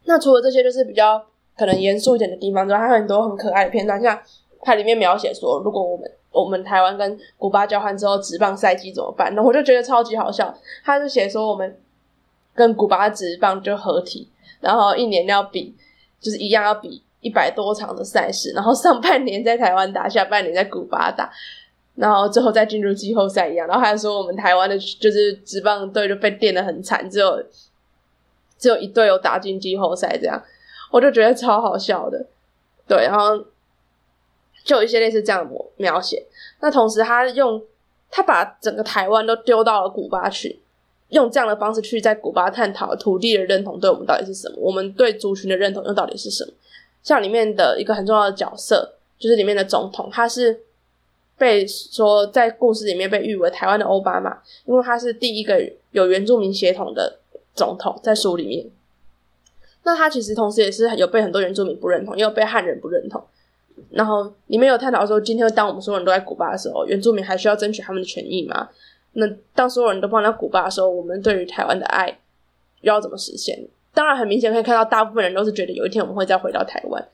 [0.06, 1.24] 那除了这些，就是比较
[1.58, 4.20] 可能严肃一点的地方之外，还有很多很可爱的片段，像
[4.62, 9.34] 它里面描写说，如果我们我们台湾跟古巴交换之后，直棒赛季怎么办？
[9.36, 10.54] 那我就觉得超级好笑。
[10.84, 11.78] 他就写说，我们
[12.54, 14.30] 跟古巴直棒就合体，
[14.62, 15.76] 然后一年要比，
[16.20, 17.02] 就是一样要比。
[17.22, 21.28] 一百多场的赛事，然后上半年在台湾打，下半年在古巴打，
[21.96, 23.68] 然后最后再进入季后赛一样。
[23.68, 27.44] 然后还说我们台湾的就是职棒队就被电的很惨，只有
[28.58, 30.42] 只有一队有打进季后赛，这样
[30.92, 32.26] 我就觉得超好笑的。
[32.88, 33.38] 对，然后
[34.64, 36.26] 就有一些类似这样的描写。
[36.60, 37.62] 那同时他用
[38.10, 40.60] 他把整个台湾都丢到了古巴去，
[41.10, 46.52] 用这样的方式去在古巴探讨土地的认同对我们到底是什么，我们对族群的认同又到底是什么。
[47.04, 50.62] 像里面的一个很重要的角色，就是里面的总统，他是
[51.38, 57.20] 被说在故事里面被誉为台湾的奥巴马，因为他是第一个有原住民血统的
[57.56, 58.70] 总统，在书里面。
[59.84, 63.24] 那他其实同时也是有被很多原住民不认同，也有被汉人不认同。
[63.90, 68.70] 然后里面有探讨说，今天当我们所有人都在古巴的时候，原住民还需要争取他们的权益吗？
[69.14, 72.08] 那当所有人都搬到古巴的时候，我们对于台湾的爱
[72.82, 73.68] 又要怎么实现？
[73.94, 77.08] 当然，很明显可以看到，大部分人都是觉得有一天我们会再回到台湾，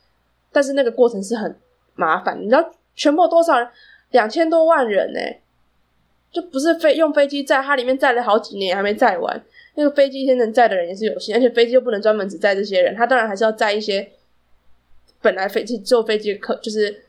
[0.52, 1.56] 但是那个过程是很
[1.96, 2.40] 麻烦。
[2.40, 3.68] 你知道，全部多少人？
[4.12, 5.20] 两千多万人呢，
[6.32, 9.44] 就不是飞用飞机载，它里面载了好几年还没载完。
[9.76, 14.10] 那个飞机先能载的人也是有限，而且飞机又不能专门只载这些人，他当然还是要载一些
[15.22, 17.04] 本来飞机坐飞机客就是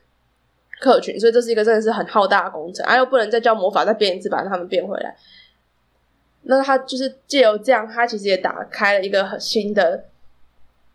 [0.79, 5.15] 客群，所以这是一个真的是很浩大的工程，而又不能再叫魔法再变一次把他们变回来。
[6.43, 10.05] 那他就是借由这样，他其实也打开了一个新的，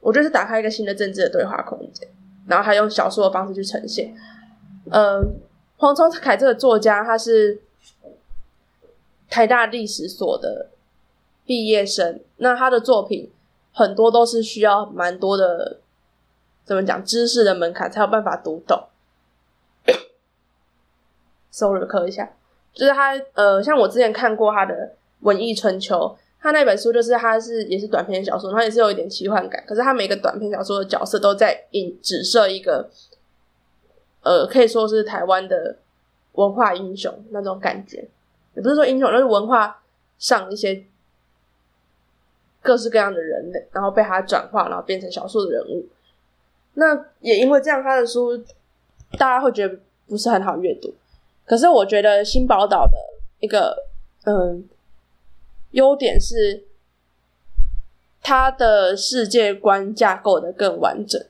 [0.01, 2.07] 我觉得是打开一个新的政治的对话空间。
[2.47, 4.15] 然后他用小说的方式去呈现。
[4.91, 5.23] 嗯，
[5.77, 7.61] 黄聪凯这个作家，他是
[9.29, 10.71] 台大历史所的
[11.45, 12.21] 毕业生。
[12.37, 13.31] 那他的作品
[13.73, 15.79] 很多都是需要蛮多的，
[16.65, 18.89] 怎么讲知识的门槛才有办法读懂。
[21.51, 22.33] Sorry，咳一下，
[22.73, 24.95] 就是他呃，像我之前看过他的。
[25.23, 29.61] 文艺春秋，他那本书就是他是也是短篇小说，然后也是有一点奇幻感。
[29.67, 32.89] 可是他每个短篇小说的角色都在影指射一个，
[34.23, 35.79] 呃，可以说是台湾的
[36.35, 38.09] 文化英雄那种感觉，
[38.59, 39.81] 也不是说英雄，就是文化
[40.19, 40.85] 上一些
[42.61, 45.87] 各式各样的人类，然后被他转化，然后变成小说的人物。
[46.75, 48.37] 那也因为这样，他的书
[49.13, 50.93] 大家会觉得不是很好阅读。
[51.47, 52.99] 可是我觉得新宝岛的
[53.39, 53.87] 一个，
[54.25, 54.69] 嗯。
[55.73, 56.65] 优点是，
[58.23, 61.23] 他的世界观架构的更完整，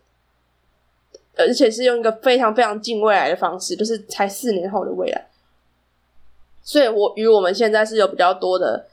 [1.37, 5.27] 而且是用一个非常非常近未来的方式，就是才四年后的未来。
[6.69, 8.87] 所以，我与我们现在是有比较多的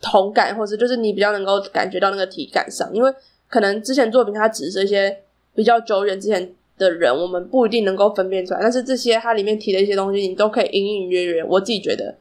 [0.00, 3.12] 同感，或者就是你比较能够感觉到那个体感上，因为
[3.46, 5.20] 可能之前作品它只是一些
[5.54, 12.16] 比较久远之前的人，我们不一定能够分辨出来，但是这些它里面提的一些东西，你都可以隐隐约约，我自己觉得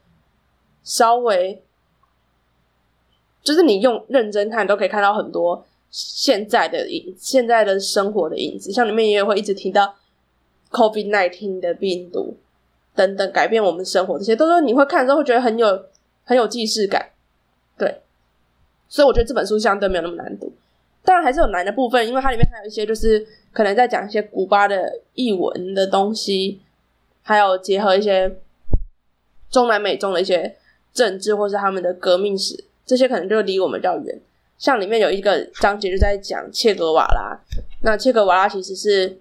[0.83, 1.61] 稍微。
[3.41, 8.71] 就是你用认真看，都可以看到很多现在的影，现在的生活的影子。
[8.71, 9.95] 像里面也会一直提到
[10.71, 12.37] COVID nineteen 的病毒
[12.95, 15.85] 等等改变我们生活，这些都是你会看之后会觉得很有
[16.23, 17.09] 很有既视感。
[17.77, 18.01] 对，
[18.87, 20.53] 所以我觉得这本书相对没有那么难读，
[21.03, 26.61] 当然还是有难的部分，因为它里面还有一些就是可能在讲一些古巴的译文的东西，
[27.21, 28.37] 还有结合一些
[29.49, 30.55] 中南美中的一些
[30.93, 32.63] 政治或是他们的革命史。
[32.85, 34.21] 这些可能就离我们比较远，
[34.57, 37.39] 像里面有一个章节就在讲切格瓦拉。
[37.81, 39.17] 那切格瓦拉其实是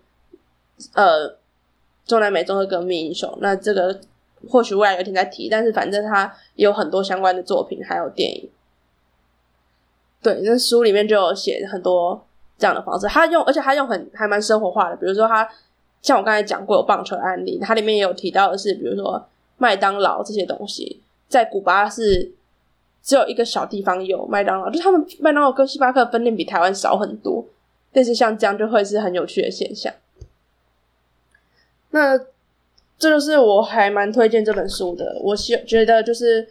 [0.95, 1.37] 呃
[2.07, 3.33] 中南美洲的革命英雄。
[3.41, 4.01] 那这个
[4.49, 8.49] 或许未来有一天再提，但是反正他有很多相关的作品，还有电影。
[10.23, 12.25] 对，那书里面就有写很多
[12.59, 13.07] 这样的方式。
[13.07, 15.49] 他用，而且他用很还蛮生活化的，比如说他
[16.01, 19.25] 像我刚才讲过有棒球案例，它里面也有提到的是，比如说
[19.59, 22.33] 麦当劳这些东西，在古巴是。
[23.05, 27.45] 只有一个小地方有麦当劳，就他们麦当劳跟星巴克分店比台湾少很多，
[27.93, 29.93] 但是像这样就会是很有趣的现象。
[31.93, 32.19] 那
[32.99, 35.19] 这就是我还蛮推荐这本书的。
[35.23, 36.47] 我希觉得就是，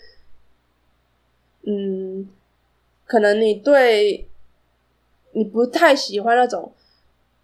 [1.63, 2.27] 嗯，
[3.05, 4.27] 可能你对
[5.33, 6.71] 你不太喜欢那种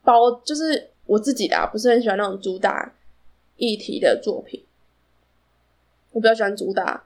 [0.04, 2.94] 包，就是我自己的啊不是很喜欢那种主打
[3.58, 4.64] 议题的作品，
[6.12, 7.04] 我比较喜欢主打。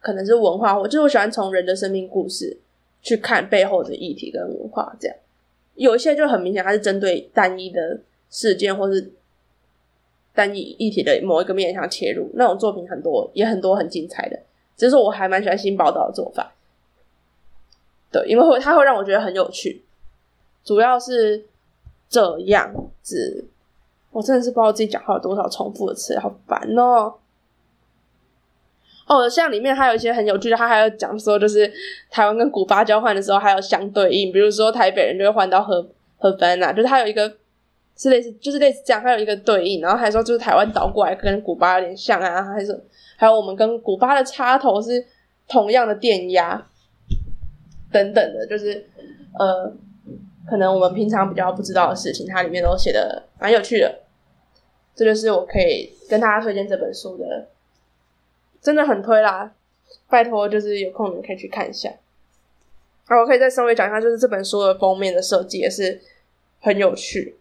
[0.00, 2.58] 可能是文化，我就是我喜欢从人的生命故事
[3.02, 5.16] 去看背后的议题跟文化，这样
[5.76, 9.12] 有一些就很明显，它是针对单一的事件或是
[10.34, 14.38] 单一议题的某一个面向切入，那种作品很多，也很多很精彩的。
[14.76, 16.52] 只是说我还蛮喜欢新报道的做法，
[18.10, 19.84] 对，因为会它会让我觉得很有趣，
[20.64, 21.44] 主要是
[22.08, 23.44] 这样子。
[24.10, 27.14] 我真的是不知道自己讲话有多少重复的词，好烦哦。
[29.06, 31.70] 哦，像里面还有一些很有趣的，他还有讲说，就是
[32.10, 35.86] 台湾跟古巴交换的时候还有相对应，比如说台北人就会换到荷
[36.18, 37.34] 荷芬啊，就是他有一个
[38.02, 42.84] 是类似，就是类似这样，还有一个对应，然后还说就是台湾倒过来跟古巴有点像啊，还是
[43.16, 45.06] 还有我们跟古巴的插头是
[45.46, 46.66] 同样的电压
[47.92, 48.84] 等等的，就是
[49.38, 49.72] 呃，
[50.48, 54.00] 可能我们平常比较不知道的事情，它里面都写的蛮有趣的，
[54.96, 57.46] 这就是我可以跟大家推荐这本书的。
[58.60, 59.52] 真的很推啦，
[60.08, 61.88] 拜托，就是有空你们可以去看一下。
[63.06, 66.00] 啊，我可以再稍微讲一下，就是这本书的封面的设计也是
[66.60, 67.36] 很有趣。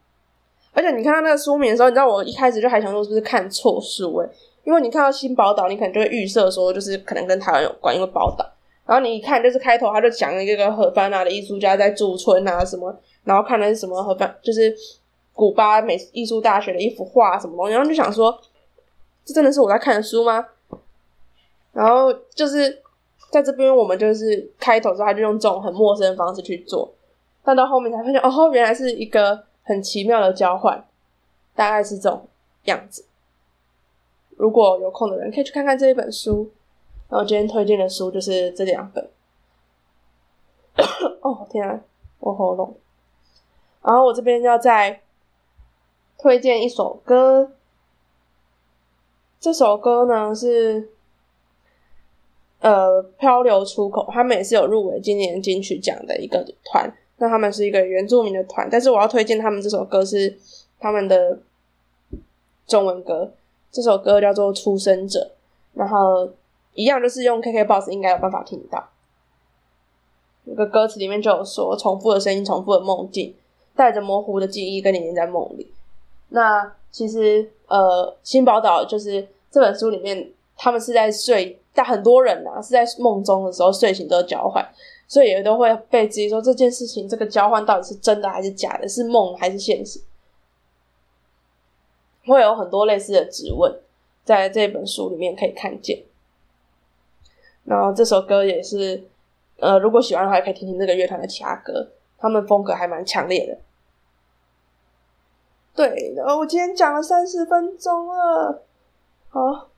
[0.74, 4.30] 而且你看到那个书名的时候，你知道我一开始就还想说是不是看错书诶，
[4.64, 8.46] 因为你看到新宝岛，你可能就会预设说就是可能跟台湾有关，因为宝岛。
[8.86, 14.76] 然后你一看就是开头，他就讲了一个荷班纳的艺术家在驻村啊什么，然后看的是什么荷班，就是
[15.34, 18.38] 古巴美艺术大学的一幅画什么东西，然后就想说，
[19.24, 20.46] 这真的是我在看的书吗？
[21.72, 22.82] 然后就是
[23.30, 26.92] 在这边，我们就是开头时候他就用这种很陌生的方式去做，
[27.46, 30.86] 但到后面才发现，哦，原来是一个很奇妙的交换，
[31.56, 32.28] 大概是这种
[32.66, 33.06] 样子。
[34.36, 36.52] 如果有空的人可以去看看这一本书。
[37.10, 39.10] 然后今天推荐的书就是这两本。
[41.22, 41.82] 哦天啊，
[42.20, 42.78] 我喉咙。
[43.82, 45.02] 然后我这边要再
[46.18, 47.52] 推荐一首歌，
[49.42, 50.94] 这首歌呢是
[52.60, 56.94] 呃漂流出口，他们也是有入围今年金曲奖的一个团。
[57.22, 60.36] 那他们是一个原住民的团，但是我要推荐他们这首歌是
[60.80, 61.38] 他们的
[62.66, 63.32] 中文歌，
[63.72, 65.20] 这首歌叫做《出生者》，
[65.78, 66.28] 然后
[66.74, 68.90] 一样就是用 KKBOX 应该有办法听到。
[70.46, 73.36] 那个歌词里面就有说，重复的声音，重复的梦境，
[73.76, 75.72] 带着模糊的记忆跟你黏在梦里。
[76.30, 84.68] 那其实呃，新宝岛就是这本书里面，他们是在睡，但很多人啊是在梦中的时候睡醒都交换。
[85.12, 90.00] 所以也都会被质疑说这件事情，这个交换到底是真的还是假的，是梦还是现实？
[92.26, 93.78] 会有很多类似的质问，
[94.24, 96.02] 在这本书里面可以看见。
[97.66, 99.04] 然后这首歌也是，
[99.60, 103.58] 呃，如果喜欢的话，可以听听这个乐团的其他歌，他们风格还蛮强烈的。
[105.76, 108.64] 对，然后我今天讲了三十分钟了，
[109.28, 109.71] 好。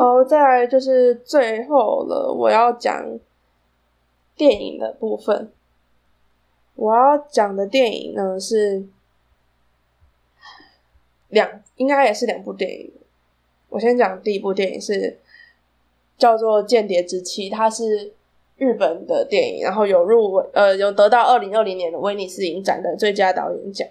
[0.00, 3.18] 哦，再来就是最后了，我要讲
[4.34, 5.52] 电影的部分。
[6.74, 8.82] 我要讲的电影呢是
[11.28, 12.90] 两，应该也是两部电影。
[13.68, 15.18] 我先讲第一部电影是
[16.16, 18.14] 叫做《间谍之妻》，它是
[18.56, 23.86] 日本的电影，然后有入围，呃，有得到二零二零年的威尼斯影展的最佳导演奖。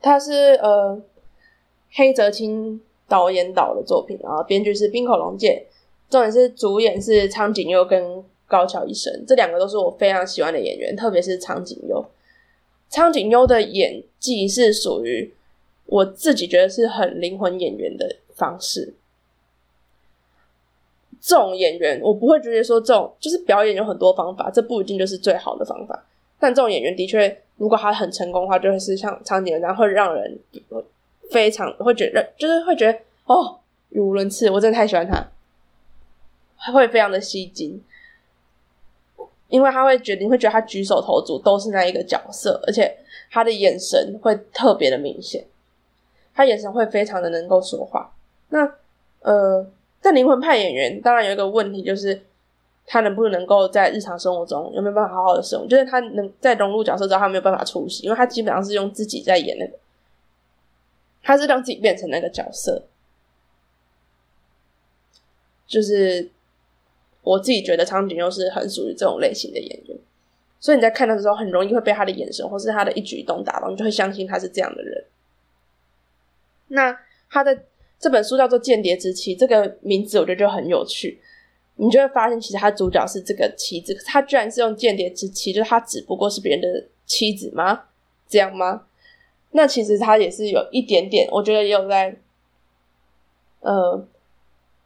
[0.00, 1.00] 它是呃
[1.92, 2.82] 黑泽清。
[3.06, 5.66] 导演导的作品，然后编剧是滨口龙介，
[6.08, 12.04] 重点是主演是苍井优跟高桥一生，这两个都是我非常喜欢的演员，特别是苍井优。
[12.88, 15.32] 苍井优的演技是属于
[15.86, 18.94] 我自己觉得是很灵魂演员的方式。
[21.20, 26.04] 这种演员，我不会觉得说这种就是表演有很多方法，这不一定就是最好的方法。
[26.38, 30.38] 但这种演员的确，如果他很成功的话，就会是像苍井优然后，会让人。
[31.30, 33.58] 非常会觉得，就是会觉得哦，
[33.90, 35.26] 语无伦次，我真的太喜欢他，
[36.72, 37.82] 会非常的吸睛，
[39.48, 42.96] 因为他会觉得你会觉得他举手投足都是那一个角色，而且
[43.30, 45.44] 他的眼神会特别的明显，
[46.34, 48.12] 他眼神会非常的能够说话。
[48.50, 48.70] 那
[49.20, 49.66] 呃，
[50.00, 52.20] 在灵魂派演员当然有一个问题，就是
[52.86, 59.72] 他能不能够在日常生活中有没有办法好好的生活，就是他能在融入角色之后，他没有办法出戏，因为他基本上是用自己在演那个。
[61.24, 62.84] 他是让自己变成那个角色，
[65.66, 66.30] 就是
[67.22, 69.98] 我自己觉得苍井优是很属于这种类型的演员，
[70.60, 75.04] 所以你在看他的时候，很容易会被他的眼神或是他的一举一动打动，你就会相信他是这样的人。
[76.68, 76.94] 那
[77.30, 77.64] 他的
[77.98, 81.18] 这本书叫做《间谍之妻》，这个名字我觉得就很有趣，
[81.76, 87.84] 你就会发现其实他主角是这个妻子，他居然是用间谍之妻，就是他只不过是别人的妻子吗？
[88.28, 88.86] 这样吗？
[89.56, 92.16] 那其实他也是有一点点，我觉得也有在，
[93.60, 94.04] 呃，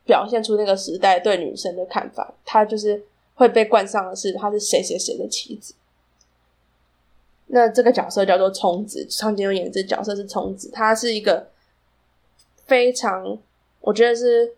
[0.05, 2.35] 表现出那个时代对女生的看法。
[2.45, 3.03] 他就是
[3.35, 5.73] 会被冠上的是他是谁谁谁的妻子。
[7.47, 11.49] 那这个角色叫做聪子，苍井优演这角色是聪子，她是一个
[12.67, 13.39] 非常，
[13.81, 14.55] 我觉得是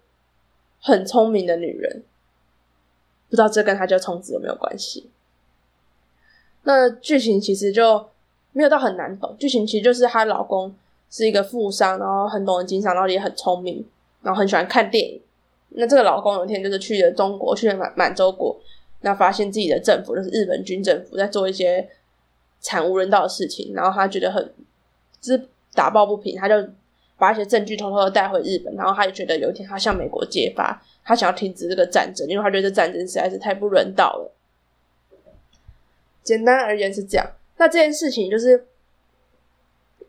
[0.80, 2.02] 很聪明的女人。
[3.28, 5.08] 不知道这跟她叫聪子有没有关系？
[6.64, 8.10] 那剧情其实就。
[8.52, 10.74] 没有到很难懂，剧情其实就是她老公
[11.10, 13.84] 是一个富商，然后很懂得经商，然后也很聪明，
[14.22, 15.20] 然后很喜欢看电影。
[15.70, 18.58] 那这个老公有一天就是去了中国，去了满满洲国，
[19.02, 21.88] 那发现自己的政府就是日本军政府在做一些
[22.60, 24.52] 惨无人道的事情，然后他觉得很
[25.20, 26.54] 就是打抱不平，他就
[27.16, 34.32] 把一些证据偷偷的带回日本，然后他就觉得有一天他向美国揭发，他想要停止这个战争，因为他觉得这战争实在是太不人道了。
[36.24, 37.26] 简单而言是这样。
[37.60, 38.64] 那这件事情就是，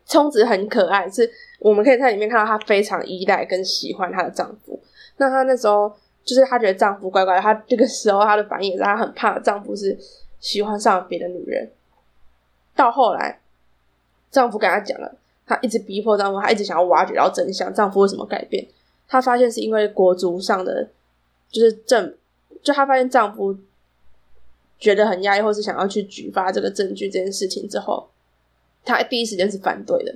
[0.06, 4.80] 充值很可爱，是我们可以在里面看到她非常依赖跟喜欢她的丈夫。
[5.18, 5.94] 那她那时候
[6.24, 9.94] 就是她觉得丈夫乖乖，她这个时候她的反应也是她很怕丈夫是
[10.40, 11.70] 喜欢上别的女人。
[12.74, 13.38] 到后来，
[14.30, 15.14] 丈夫跟她讲了，
[15.46, 18.66] 她一直逼迫丈夫，她一直想要挖掘到真相，丈夫为什么改变？
[19.06, 20.88] 她发现是因为国族上的，
[21.50, 22.14] 就是政，
[22.62, 23.54] 就她发现丈夫。
[24.82, 28.10] 觉得很压抑，或是想要去举发这个证据这件事情之后，
[28.84, 30.12] 他第一时间是反对的。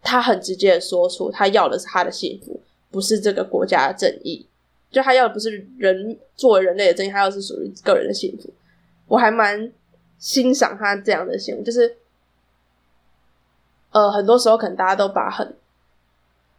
[0.00, 2.58] 他很直接的说出，他要的是他的幸福，
[2.90, 4.46] 不是这个国家的正义。
[4.90, 8.48] 就他要的不是人作为人类的正义，他要是属于个人的幸福。
[9.06, 9.70] 我还蛮
[10.18, 11.98] 欣赏他这样的行为，就是
[13.90, 15.54] 呃，很多时候可能大家都把很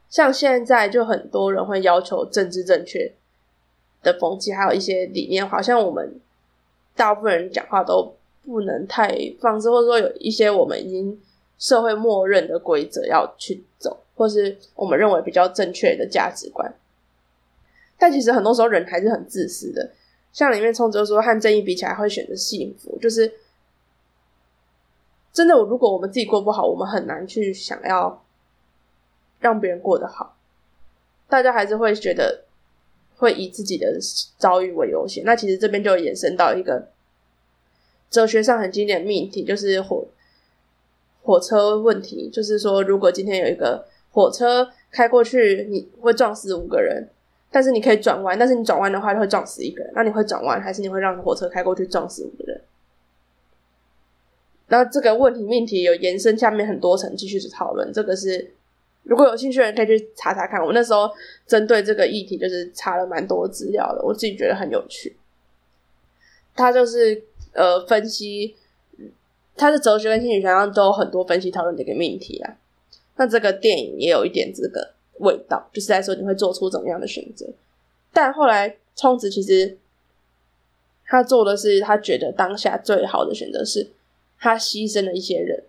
[0.07, 3.11] 像现在就很多人会要求政治正确。
[4.03, 6.21] 的风气，还有一些理念，好像我们
[6.97, 11.17] 大部分人讲话都不能太放肆，或者说有一些我们已经
[11.57, 16.73] 社会默认的规则要去走，或是我们认为比较正确的价值观。
[17.97, 19.91] 但其实很多时候人还是很自私的，
[20.33, 23.31] 像里面冲着说和正义比起来，会选择幸福，就是
[25.31, 25.55] 真的。
[25.55, 28.23] 如果我们自己过不好，我们很难去想要
[29.39, 30.35] 让别人过得好。
[31.27, 32.45] 大家还是会觉得
[33.17, 33.97] 会以自己的
[34.37, 35.23] 遭遇为优先。
[35.25, 36.87] 那其实这边就延伸到一个
[38.09, 40.05] 哲学上很经典的命题，就是火
[41.23, 42.29] 火车问题。
[42.31, 47.09] 就是说，如果今天有一个火车开过去，你会撞死五个人，
[47.51, 49.91] 但是你可以转弯，但是你转弯的话就会撞死一个人。
[49.95, 52.61] 那你会转弯，还是你会让火车开过去撞死五个人？
[54.67, 57.91] 那这个问题命题有延伸下面很多层继续去讨论。
[57.91, 58.53] 这个是。
[59.07, 61.09] 如果有兴趣的人可以去查查看，我那时候
[61.47, 65.15] 针对这个议题就是查了蛮多资料的，我自己觉得很有趣。
[66.53, 68.53] 他就是呃分析，
[69.55, 72.57] 他的哲学跟心理学上都有很多分析讨论的一个命题啊。
[73.15, 77.47] 那这个电影也有一点这个味道，就是在说你会做出怎么样的选择。
[78.11, 79.77] 但后来充值其实
[81.05, 83.87] 他做的是他觉得当下最好的选择是，
[84.37, 85.63] 他牺牲了一些人。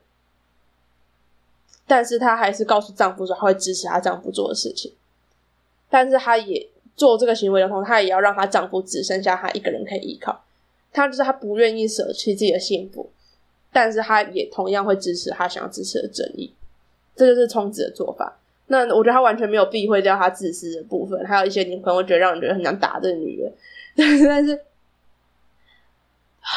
[1.88, 4.92] 但是她还是告诉丈夫说，她会支持她丈夫做的事情。
[5.90, 10.44] 但是她也做这个行为的同时，她也要让她丈夫只剩下她一个人可以依靠。
[10.92, 13.10] 她就是她不愿意舍弃自己的幸福，
[13.72, 16.52] 但是她也同样会支持她想要支持的正义。
[17.16, 18.38] 这就是冲子的做法。
[18.66, 23.52] 那我觉得她完全没有避讳掉她自私的部分，还有一些你可能会觉得让人觉得很想打这个女人，
[24.28, 24.60] 但是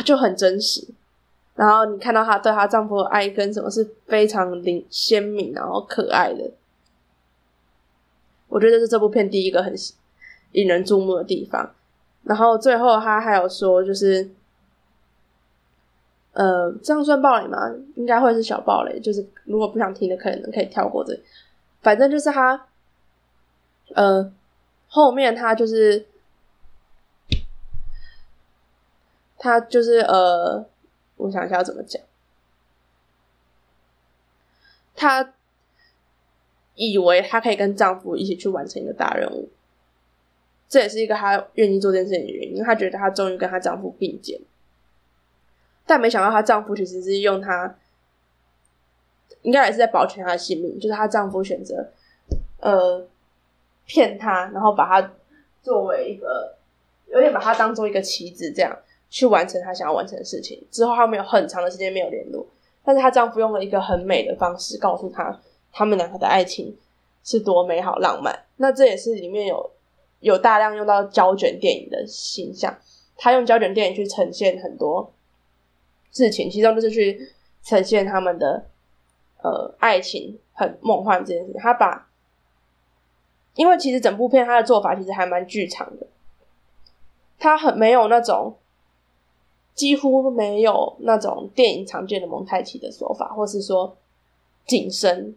[0.06, 0.86] 就很真实。
[1.62, 6.50] 然后你看到她对她丈夫的爱跟什么是非常灵鲜明，然后可爱的。
[8.48, 9.72] 我觉得是这部片第一个很
[10.54, 11.72] 引人注目的地方。
[12.24, 14.28] 然后最后他还有说，就是
[16.34, 17.72] 呃，这样算暴雷吗？
[17.94, 19.00] 应该会是小暴雷。
[19.00, 21.16] 就是如果不想听的，可能可以跳过这。
[21.84, 22.66] 反正就是他，
[23.94, 24.34] 呃，
[24.88, 26.08] 后面他就是
[29.38, 30.66] 他就是呃。
[31.22, 32.02] 我想一下要怎么讲。
[34.96, 35.34] 她
[36.76, 39.50] 以为她可以跟丈夫一起去完成一个大任务，
[40.68, 42.64] 这也是一个她愿意做这件事情的原因。
[42.64, 44.40] 她觉得她终于跟她丈夫并肩，
[45.86, 47.76] 但没想到她丈夫其实是用她，
[49.44, 50.80] 应该也是在保全她的性命。
[50.80, 51.92] 就是她丈夫选择
[52.60, 53.08] 呃
[53.86, 55.14] 骗她，然后把她
[55.62, 56.58] 作为一个
[57.08, 58.78] 有点把她当做一个棋子这样。
[59.12, 62.48] 去完成她想要完成的事情之后，他们有很长的时间没有联络。
[62.84, 65.38] 但是她丈夫用了一个很美的方式告诉她，
[65.72, 66.76] 他们两个的爱情
[67.24, 68.46] 是多美好浪漫。
[68.56, 69.70] 那这也是里面有
[70.22, 72.76] 有大量用到胶卷电影的形象。
[73.18, 75.12] 他用胶卷电影去呈现很多
[76.12, 77.30] 事情，其中就是去
[77.62, 78.66] 呈现他们的
[79.44, 81.62] 呃爱情很梦幻这件事情。
[81.62, 82.08] 他把，
[83.56, 86.08] 因为其实整部片他的做法其实还蛮剧场的，
[87.38, 88.56] 他很没有那种。
[89.74, 93.96] 几乎没有那种电影常见的蒙太奇的手法，或是说
[94.68, 95.36] 景深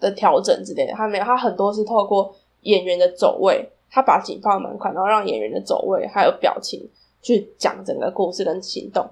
[0.00, 0.92] 的调整之类的。
[0.94, 6.88] 他没有，他很多是透过演员的走位，他把景放满款，然后让演员的走位还有表情
[7.22, 9.08] 去讲整个故事跟行动。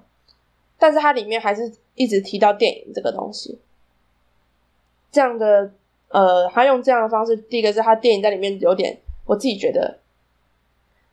[0.77, 3.59] 但是它里面还是一直提到电影这个东西。
[5.11, 5.71] 这样的
[6.09, 9.99] 呃，他用这样的方式，第一个是他电影在里面有点，我自己觉得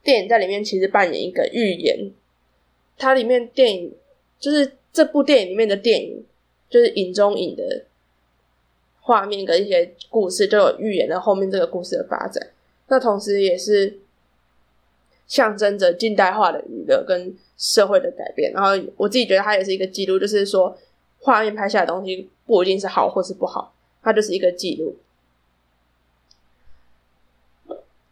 [0.02, 2.10] 电影在里面其实扮演一个预言。
[2.98, 3.94] 它里面电影
[4.38, 6.24] 就是这部电影里面的电影，
[6.70, 7.84] 就是影中影的
[9.00, 12.48] 画面跟一些故事，就有预言了后面这个故事的发展。
[12.88, 13.98] 那同时也是
[15.26, 18.52] 象征着近代化的娱乐跟社会的改变。
[18.52, 20.76] 然后我自己觉得它也是一个记录，就是说
[21.20, 24.96] 画面拍下的东西不一定是好或是不好，它就是一个记录。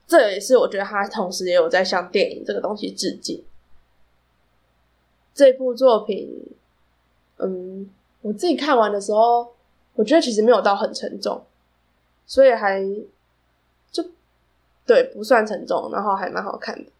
[0.06, 3.42] 这也是我觉得它同时也有在向电影这个东西致敬。
[5.34, 6.46] 这部作品，
[7.38, 7.90] 嗯，
[8.22, 9.52] 我自己看完的时候，
[9.94, 11.44] 我觉得其实没有到很沉重，
[12.24, 12.80] 所以还
[13.90, 14.04] 就
[14.86, 16.90] 对不算沉重，然后还蛮好看的，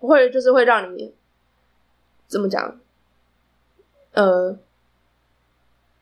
[0.00, 1.14] 会就是会让你
[2.26, 2.80] 怎么讲？
[4.14, 4.58] 呃，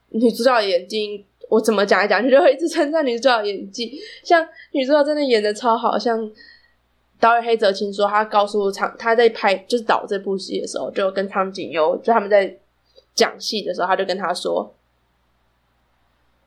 [0.09, 6.32] 女主角的眼睛，我怎么讲一讲，你就会一直称赞女主角演技，像女主角真的演的超好，像。
[7.18, 12.56] 导演黑泽清说，他告诉苍他在拍就是导这部戏的时候，就跟苍井优就他们在
[13.14, 14.74] 讲戏的时候，他就跟他说：“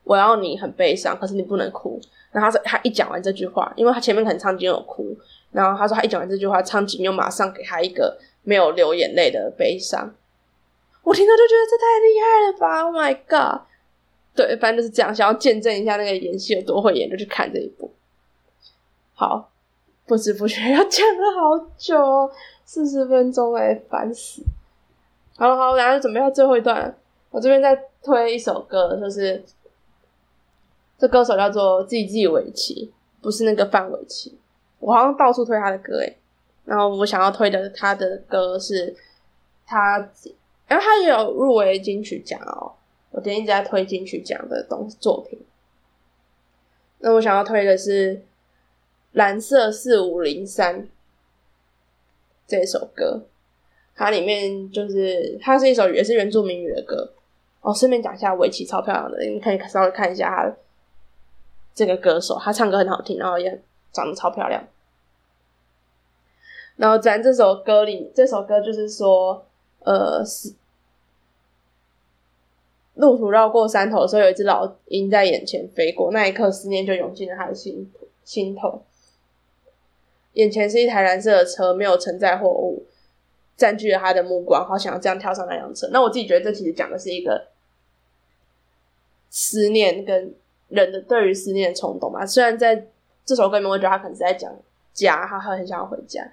[0.04, 2.00] 我要你很悲伤，可是你不能哭。”
[2.32, 5.16] 然后他说他一讲完这句话，因为他前面可能苍井有哭，
[5.50, 10.14] 然后他说他一讲完这句话，苍井又马上给他一个没有流眼泪的悲伤。
[11.02, 13.66] 我听到就觉得这太厉害了吧！Oh my god！
[14.32, 17.90] 对，反正就是这样，想要见证一下那个演戏有多会演，就去看这一部。
[19.14, 19.49] 好，
[20.10, 22.28] 不知不觉要讲了好久哦，
[22.64, 24.42] 四十分钟哎，烦死！
[25.36, 26.92] 好了好，然后准备到最后一段，
[27.30, 29.40] 我这边再推一首歌，就是
[30.98, 32.90] 这歌手叫做 Z Z 尾崎，
[33.22, 34.36] 不是那个范玮琪。
[34.80, 36.16] 我好像到处推他的歌诶，
[36.64, 38.92] 然后我想要推的他的歌是
[39.64, 39.96] 他，
[40.66, 42.72] 然后他也有入围金曲奖哦。
[43.12, 45.38] 我今天一直在推金曲奖的东作品，
[46.98, 48.16] 那我想要推的是
[49.12, 50.82] 《蓝色四五零三》
[52.46, 53.22] 这首歌，
[53.94, 57.12] 它里面就是它是一首也是原住民语的歌。
[57.60, 60.56] 哦，顺便讲一下，围棋超漂亮的，你可以稍微看一下他
[61.74, 63.62] 这个歌手，他唱歌很好听，然后也。
[63.92, 64.64] 长得超漂亮，
[66.76, 69.44] 然后咱这首歌里，这首歌就是说，
[69.80, 70.54] 呃，是
[72.94, 77.92] 路途绕过山头的时候，有一只老鹰在眼前飞过，那一刻思念就涌进了他的心
[78.22, 78.80] 心头。
[80.34, 82.86] 眼前是一台蓝色的车，没有承载货物，
[83.56, 85.88] 占据了他的目光，好想要这样跳上那辆车。
[85.92, 87.48] 那我自己觉得，这其实讲的是一个
[89.28, 90.34] 思念跟
[90.68, 92.24] 人的对于思念的冲动吧。
[92.24, 92.86] 虽然在
[93.24, 94.54] 这首歌里面，我觉得他可能是在讲
[94.92, 96.26] 家，他很想要回家。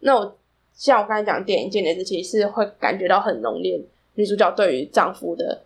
[0.00, 0.36] 那我
[0.74, 3.80] 像我刚才讲电影《间谍之妻》，是会感觉到很浓烈
[4.14, 5.64] 女主角对于丈夫的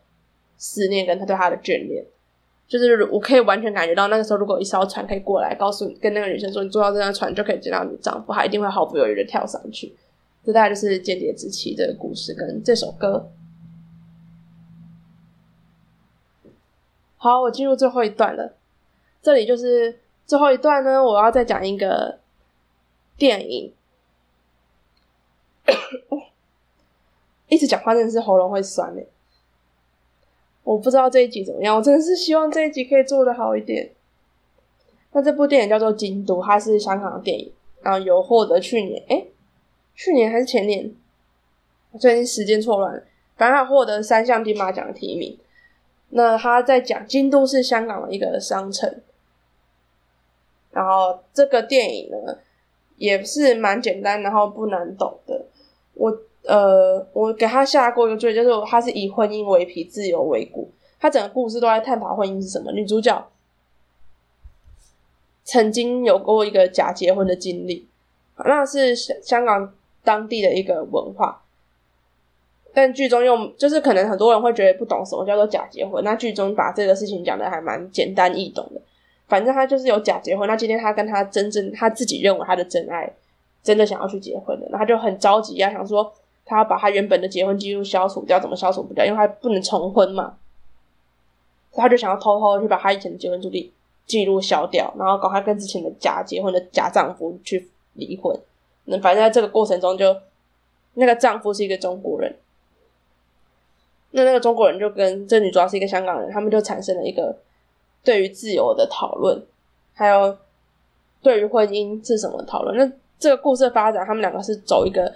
[0.57, 2.05] 思念，跟她对他的眷恋。
[2.69, 9.93] 就是我可以完全感觉到，那个时候如果一艘船可以过来，告诉你跟那个女生说，你坐到这辆船就可以见到你丈夫，她一定会毫不犹豫的跳上去。
[10.45, 13.31] 这大概就是《间谍之妻》的故事跟这首歌。
[17.17, 18.55] 好，我进入最后一段了，
[19.23, 19.99] 这里就是。
[20.29, 22.19] 最后一段呢，我要再讲一个
[23.17, 23.73] 电影。
[27.49, 29.09] 一直讲话真的是喉咙会酸嘞。
[30.69, 33.91] 我不知道这一集怎么样，我真的是希望这一集可以做的好一点。
[35.13, 37.51] 那这部电影叫做《京都》，它是香港的电影，
[37.81, 39.25] 然后有获得去年，哎，
[39.95, 40.95] 去年还是前年？
[41.99, 43.03] 最近时间错乱，
[43.39, 45.39] 反正它获得三项金马奖的提名。
[46.11, 49.01] 那他在讲京都是香港的一个商城。
[50.71, 52.37] 然后这个电影呢，
[52.97, 55.47] 也是蛮简单，然后不难懂的。
[55.95, 56.15] 我
[56.49, 60.71] 呃，我给他下过一个罪，就是他是以婚姻为皮，自由为骨。
[60.99, 62.73] 他整个故事都在探讨婚姻是什么。
[62.73, 63.29] 女主角
[65.45, 67.87] 曾经有过一个假结婚的经历，
[68.45, 71.43] 那是香港当地的一个文化。
[72.73, 78.81] 但剧中用就是可能很多人会觉得不懂什么叫做假结婚，那剧中把这个事情讲的还蛮简单易懂的。
[79.27, 83.13] 反正他就是有假结婚，那今天他跟他真正他自己认为他的真爱，
[83.63, 86.11] 真的想要去结婚的，那他就很着急啊，想说
[86.49, 89.05] 他要把他原本的结婚记录消除掉，怎么消除不掉？
[89.05, 90.37] 因为他不能重婚嘛，
[91.73, 93.73] 他就想要偷偷去把他以前的结婚注记
[94.07, 98.35] 记录消掉，然后搞他跟之前的假结婚的假丈夫去离婚。
[98.87, 100.17] 那反正在这个过程中，就
[100.95, 102.35] 那个丈夫是一个中国人，
[104.13, 107.37] 那那个中国人就跟这女主要是一个香港人，他们就产生了一个。
[108.05, 109.45] 对于自由的讨论，
[109.93, 110.35] 还有
[111.21, 112.75] 对于婚姻是什么讨论？
[112.79, 115.13] 那这个故事的发展，他们两个是走一个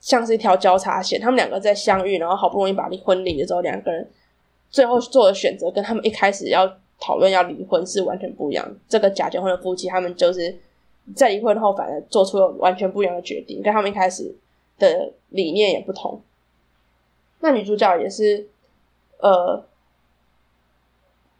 [0.00, 4.08] 像是一条交叉线，他们两个在相遇，然后好不容易把离婚离了之后，两个人
[4.70, 6.66] 最后做的选择跟他们一开始要
[7.00, 8.76] 讨论要离婚是完全不一样。
[8.88, 10.56] 这个假结婚的夫妻，他们就是
[11.14, 14.34] 在离婚后反而做出了完全不一样的决定，跟他们一开始
[14.78, 16.20] 的理念也不同。
[17.40, 18.48] 那女主角也是，
[19.18, 19.64] 呃，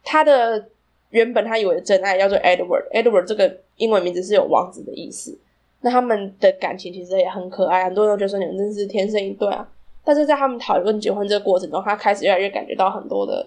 [0.02, 0.68] 她的。
[1.11, 5.38] 原本他以为的真爱叫做 Edward，Edward 这个英文名字是有王子的意思。
[5.81, 9.68] 那他们的感情其实也很可爱，很多人都觉得说你们真是天生一对啊。
[10.05, 13.47] 但是在他们讨论结婚这个过程中，他开始越来越感觉到很多的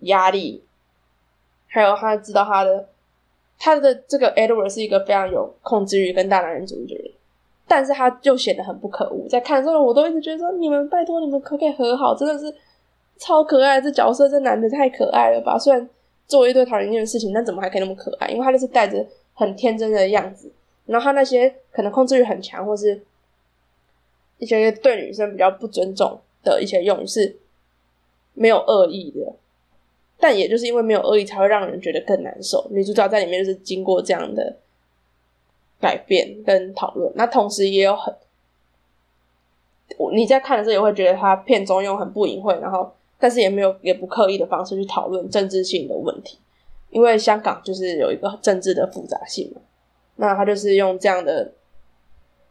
[0.00, 0.62] 压力，
[1.66, 2.86] 还有他知道他的
[3.58, 7.10] 他的这个 Edward 是一个非常有控制欲跟大男人主义的人，
[7.66, 9.26] 但是他就显得很不可恶。
[9.28, 12.14] 在看的时候，我都一直觉得说你们拜托你们可不可以和好？
[12.14, 12.54] 真的是
[13.16, 15.58] 超可爱，这角色这男的太可爱了吧？
[15.58, 15.88] 虽然。
[16.26, 18.28] 做一堆讨人厌的事情，但怎么还可以那么可爱？
[18.28, 20.50] 因为他就是带着很天真的样子，
[20.86, 23.02] 然后他那些可能控制欲很强，或是
[24.38, 27.36] 一些对女生比较不尊重的一些用语是
[28.34, 29.34] 没有恶意的，
[30.18, 32.66] 但也就是因为没有恶意，才会让人觉得更难受。
[32.70, 34.56] 女主角在里面就是经过这样的
[35.80, 38.14] 改变跟讨论，那同时也有很，
[40.12, 42.92] 你在看的时候也会觉得他片中用很不隐晦，然后。
[43.16, 46.36] 但是也没有也不刻意的方式去讨论政治性的问题，
[46.90, 49.62] 因为香港就是有一个政治的复杂性嘛。
[50.16, 51.54] 那他就是用这样的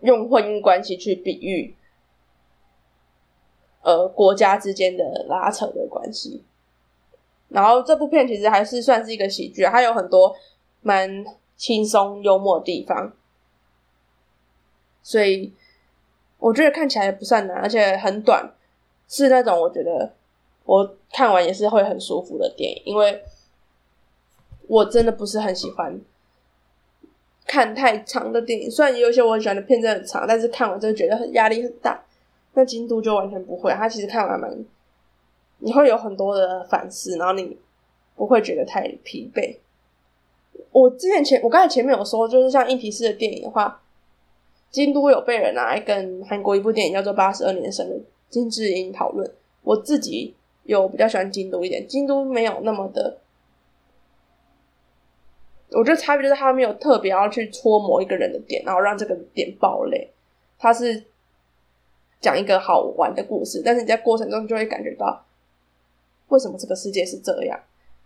[0.02, 1.76] 用婚姻关系去比喻，
[3.82, 6.44] 呃，国家之间的拉扯的关系。
[7.50, 10.36] 然后这部片其实还是算是一个喜剧，它有很多
[10.82, 11.24] 蛮
[11.56, 13.14] 轻松幽默的地方，
[15.04, 15.54] 所以
[16.40, 18.54] 我觉得看起来不算难，而且很短，
[19.08, 20.14] 是那种我觉得
[20.66, 23.24] 我看完也是会很舒服的电影，因为
[24.68, 26.02] 我真的不是很喜欢
[27.54, 32.04] 看太长的电影，虽然有一些我喜欢的片真的很长，但是看完就觉得很压力很大。
[32.56, 34.52] 那京都就完全不会，他其实看完蛮。
[35.60, 37.56] 你会有很多的反思，然后你
[38.16, 39.58] 不会觉得太疲惫。
[40.72, 43.80] 我之前前我刚才前面有说，就是像一体式的电影的话，
[44.72, 47.96] 京都有被人拿来跟韩国一部电影叫做《八十二年生的
[48.32, 49.32] 金智英》讨论。
[49.62, 50.34] 我自己
[50.64, 53.20] 有比较喜欢京都一点，京都没有那么的，
[55.74, 60.10] 我觉得差别就是他没有特别要去戳某一个人的点，然后让这个点爆雷。
[60.58, 61.04] 他是
[62.22, 65.26] 讲一个好玩的故事，但是你在过程中就会感觉到。
[66.30, 67.60] 为什么这个世界是这样？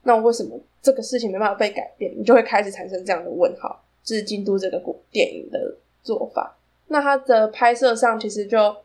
[0.03, 2.13] 那为什么这个事情没办法被改变？
[2.17, 3.81] 你就会开始产生这样的问号。
[4.03, 6.57] 这是京都这个电影的做法。
[6.87, 8.75] 那它的拍摄上其实就，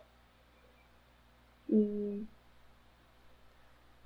[1.69, 2.27] 嗯，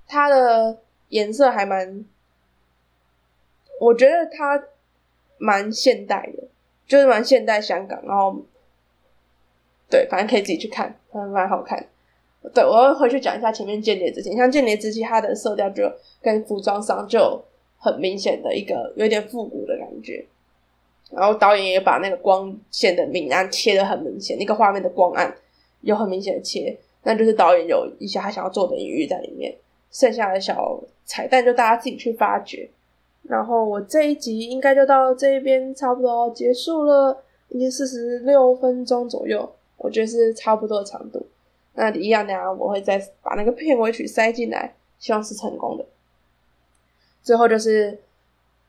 [0.07, 2.05] 它的颜色还蛮，
[3.79, 4.63] 我觉得它
[5.39, 6.45] 蛮现代的，
[6.87, 8.01] 就是蛮现代香港。
[8.07, 8.37] 然后，
[9.91, 11.87] 对，反正可以自己去看，蛮蛮好看。
[12.55, 15.91] 对，我要回去讲一下前面间谍之前，像间谍之前，它的色调就
[16.23, 17.45] 跟服装上就
[17.77, 20.25] 很明显的一个有点复古的感觉。
[21.11, 25.35] 然后导演也把那个光线的明暗切的很明显，那个画面的光暗
[25.83, 29.55] 有很明显的切，那就是导演有一些他想要做的隐喻在里面。
[29.91, 32.69] 剩下的小彩蛋就大家自己去发掘。
[33.29, 41.27] 然后我这一集应该就到这边差不多结束了，已经四十六分钟左右，我觉得是差不多的长度。
[41.75, 45.85] 那一样的啊，我会再把那个片尾曲塞进来，希望是成功的。
[47.23, 47.99] 最后就是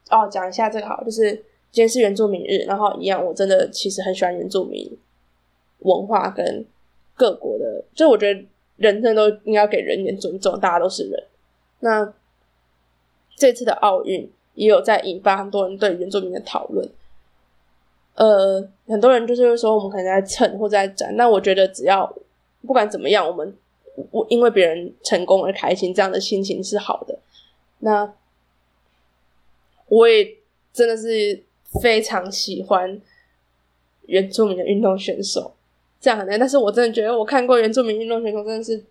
[0.10, 1.32] 哦，讲一下这个好，就是
[1.72, 4.98] 今天是原住民日，然后一样，我真的其实很喜欢原住民
[5.80, 6.66] 文化跟
[7.16, 8.46] 各国的，就我觉得
[8.78, 11.24] 人人都应该给人点尊重，大家都是人。
[11.80, 12.14] 那
[13.36, 16.86] 这次的奥运也有在引发很多人对原住民的讨论，
[18.16, 22.14] 呃，很多人就是说我们可能在蹭或在展，那我觉得只要。
[22.66, 23.56] 不管怎么样，我们
[24.12, 27.18] 我因为别人成功而开心，这样的心情是好的。
[27.80, 28.12] 那
[29.88, 30.36] 我也
[30.74, 31.42] 真的是
[31.80, 33.00] 非常喜欢
[34.08, 35.54] 原住民的运动选手，
[36.02, 36.38] 这样很难。
[36.38, 38.84] 但是我真的觉得，我看过原住民运动选手，真的是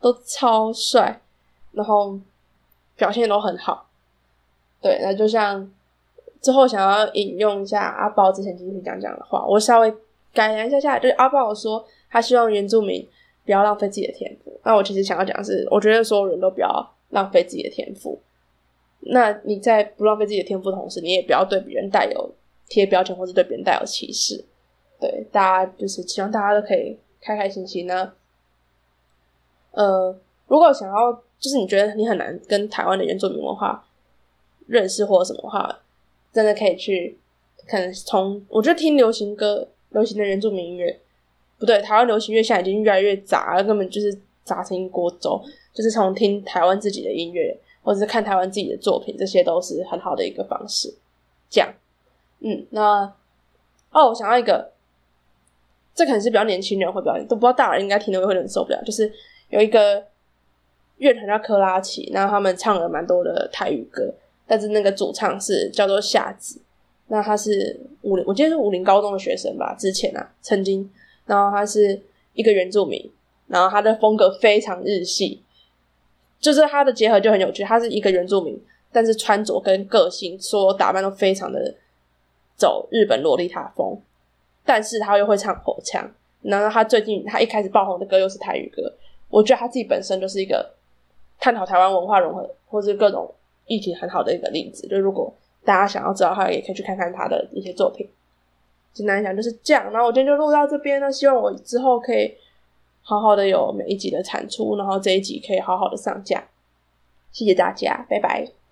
[0.00, 1.20] 都超帅，
[1.72, 2.18] 然后
[2.96, 3.86] 表现都很好。
[4.84, 5.68] 对，那就像
[6.40, 9.92] 之后想要引用一下阿宝之前继续讲讲的话，我稍微
[10.32, 11.84] 改良一下下，就是阿宝说。
[12.10, 13.04] 他希望原住民
[13.44, 14.60] 不要浪费自己的天赋。
[14.62, 18.20] 那我其实想要讲的是，我觉得所有人都不要浪费自己的天赋。
[19.00, 22.34] 那你在不浪费自己的天赋同时，你也不要对别人带有
[22.68, 24.44] 贴标签，或者对别人带有歧视。
[25.00, 28.12] 对，大家就是希望大家都可以开开心心呢。
[29.72, 30.16] 呃，
[30.46, 33.84] 如果想要，就是你觉得你很难跟台湾的原住民文化
[34.66, 35.80] 认识或什么话，
[36.32, 37.18] 真的可以去
[37.66, 41.00] 可能从我觉得听流行歌、流行的原住民音乐。
[41.56, 45.40] 不对，台湾流行乐现在已经越来越杂了，根本就是杂成一锅粥。
[45.72, 50.92] 就是从听台湾自己的音乐，或者是看台湾自己的作品，这些都是很好的一个方式。
[51.48, 51.72] 这样，
[52.40, 53.12] 嗯，那
[53.90, 54.72] 哦，我想到一个，
[55.94, 58.82] 这可能是比较年轻人会表演，都不知道大人应该听的会很受不了。
[58.84, 59.10] 就是
[59.48, 60.04] 有一个
[60.98, 64.12] 乐团叫克拉奇，然后他们唱了蛮多的台语歌，
[64.46, 66.60] 但是那个主唱是叫做夏子，
[67.08, 70.90] 那他是武林，我记得是武林高中的学生吧，之前啊曾经。
[71.26, 71.98] 然后他是
[72.34, 73.10] 一个原住民，
[73.46, 75.42] 然后他的风格非常日系，
[76.38, 77.62] 就是他的结合就很有趣。
[77.64, 81.74] 他是一个原住民，但是穿着跟个性、所有打扮都非常的
[82.56, 83.98] 走日本洛丽塔风，
[84.66, 86.06] 但是他又会唱口腔。
[86.42, 88.82] 然后他最近他一开始爆红的歌又是台语歌，
[89.30, 90.74] 我觉得他自己本身就是一个
[91.40, 93.34] 探讨台湾文化融合或者各种
[93.66, 94.86] 议题很好的一个例子。
[94.88, 95.32] 就如果
[95.64, 98.08] 大家想要知道的话，也可以去看看他的一些作品。
[98.92, 101.10] 简单讲就是这样，然后我今天就录到这边呢。
[101.10, 102.32] 希望我之后可以
[103.02, 106.44] 好好的有每一集的产出，然后这一集可以好好的上架。
[107.32, 108.63] 谢谢大家，拜拜。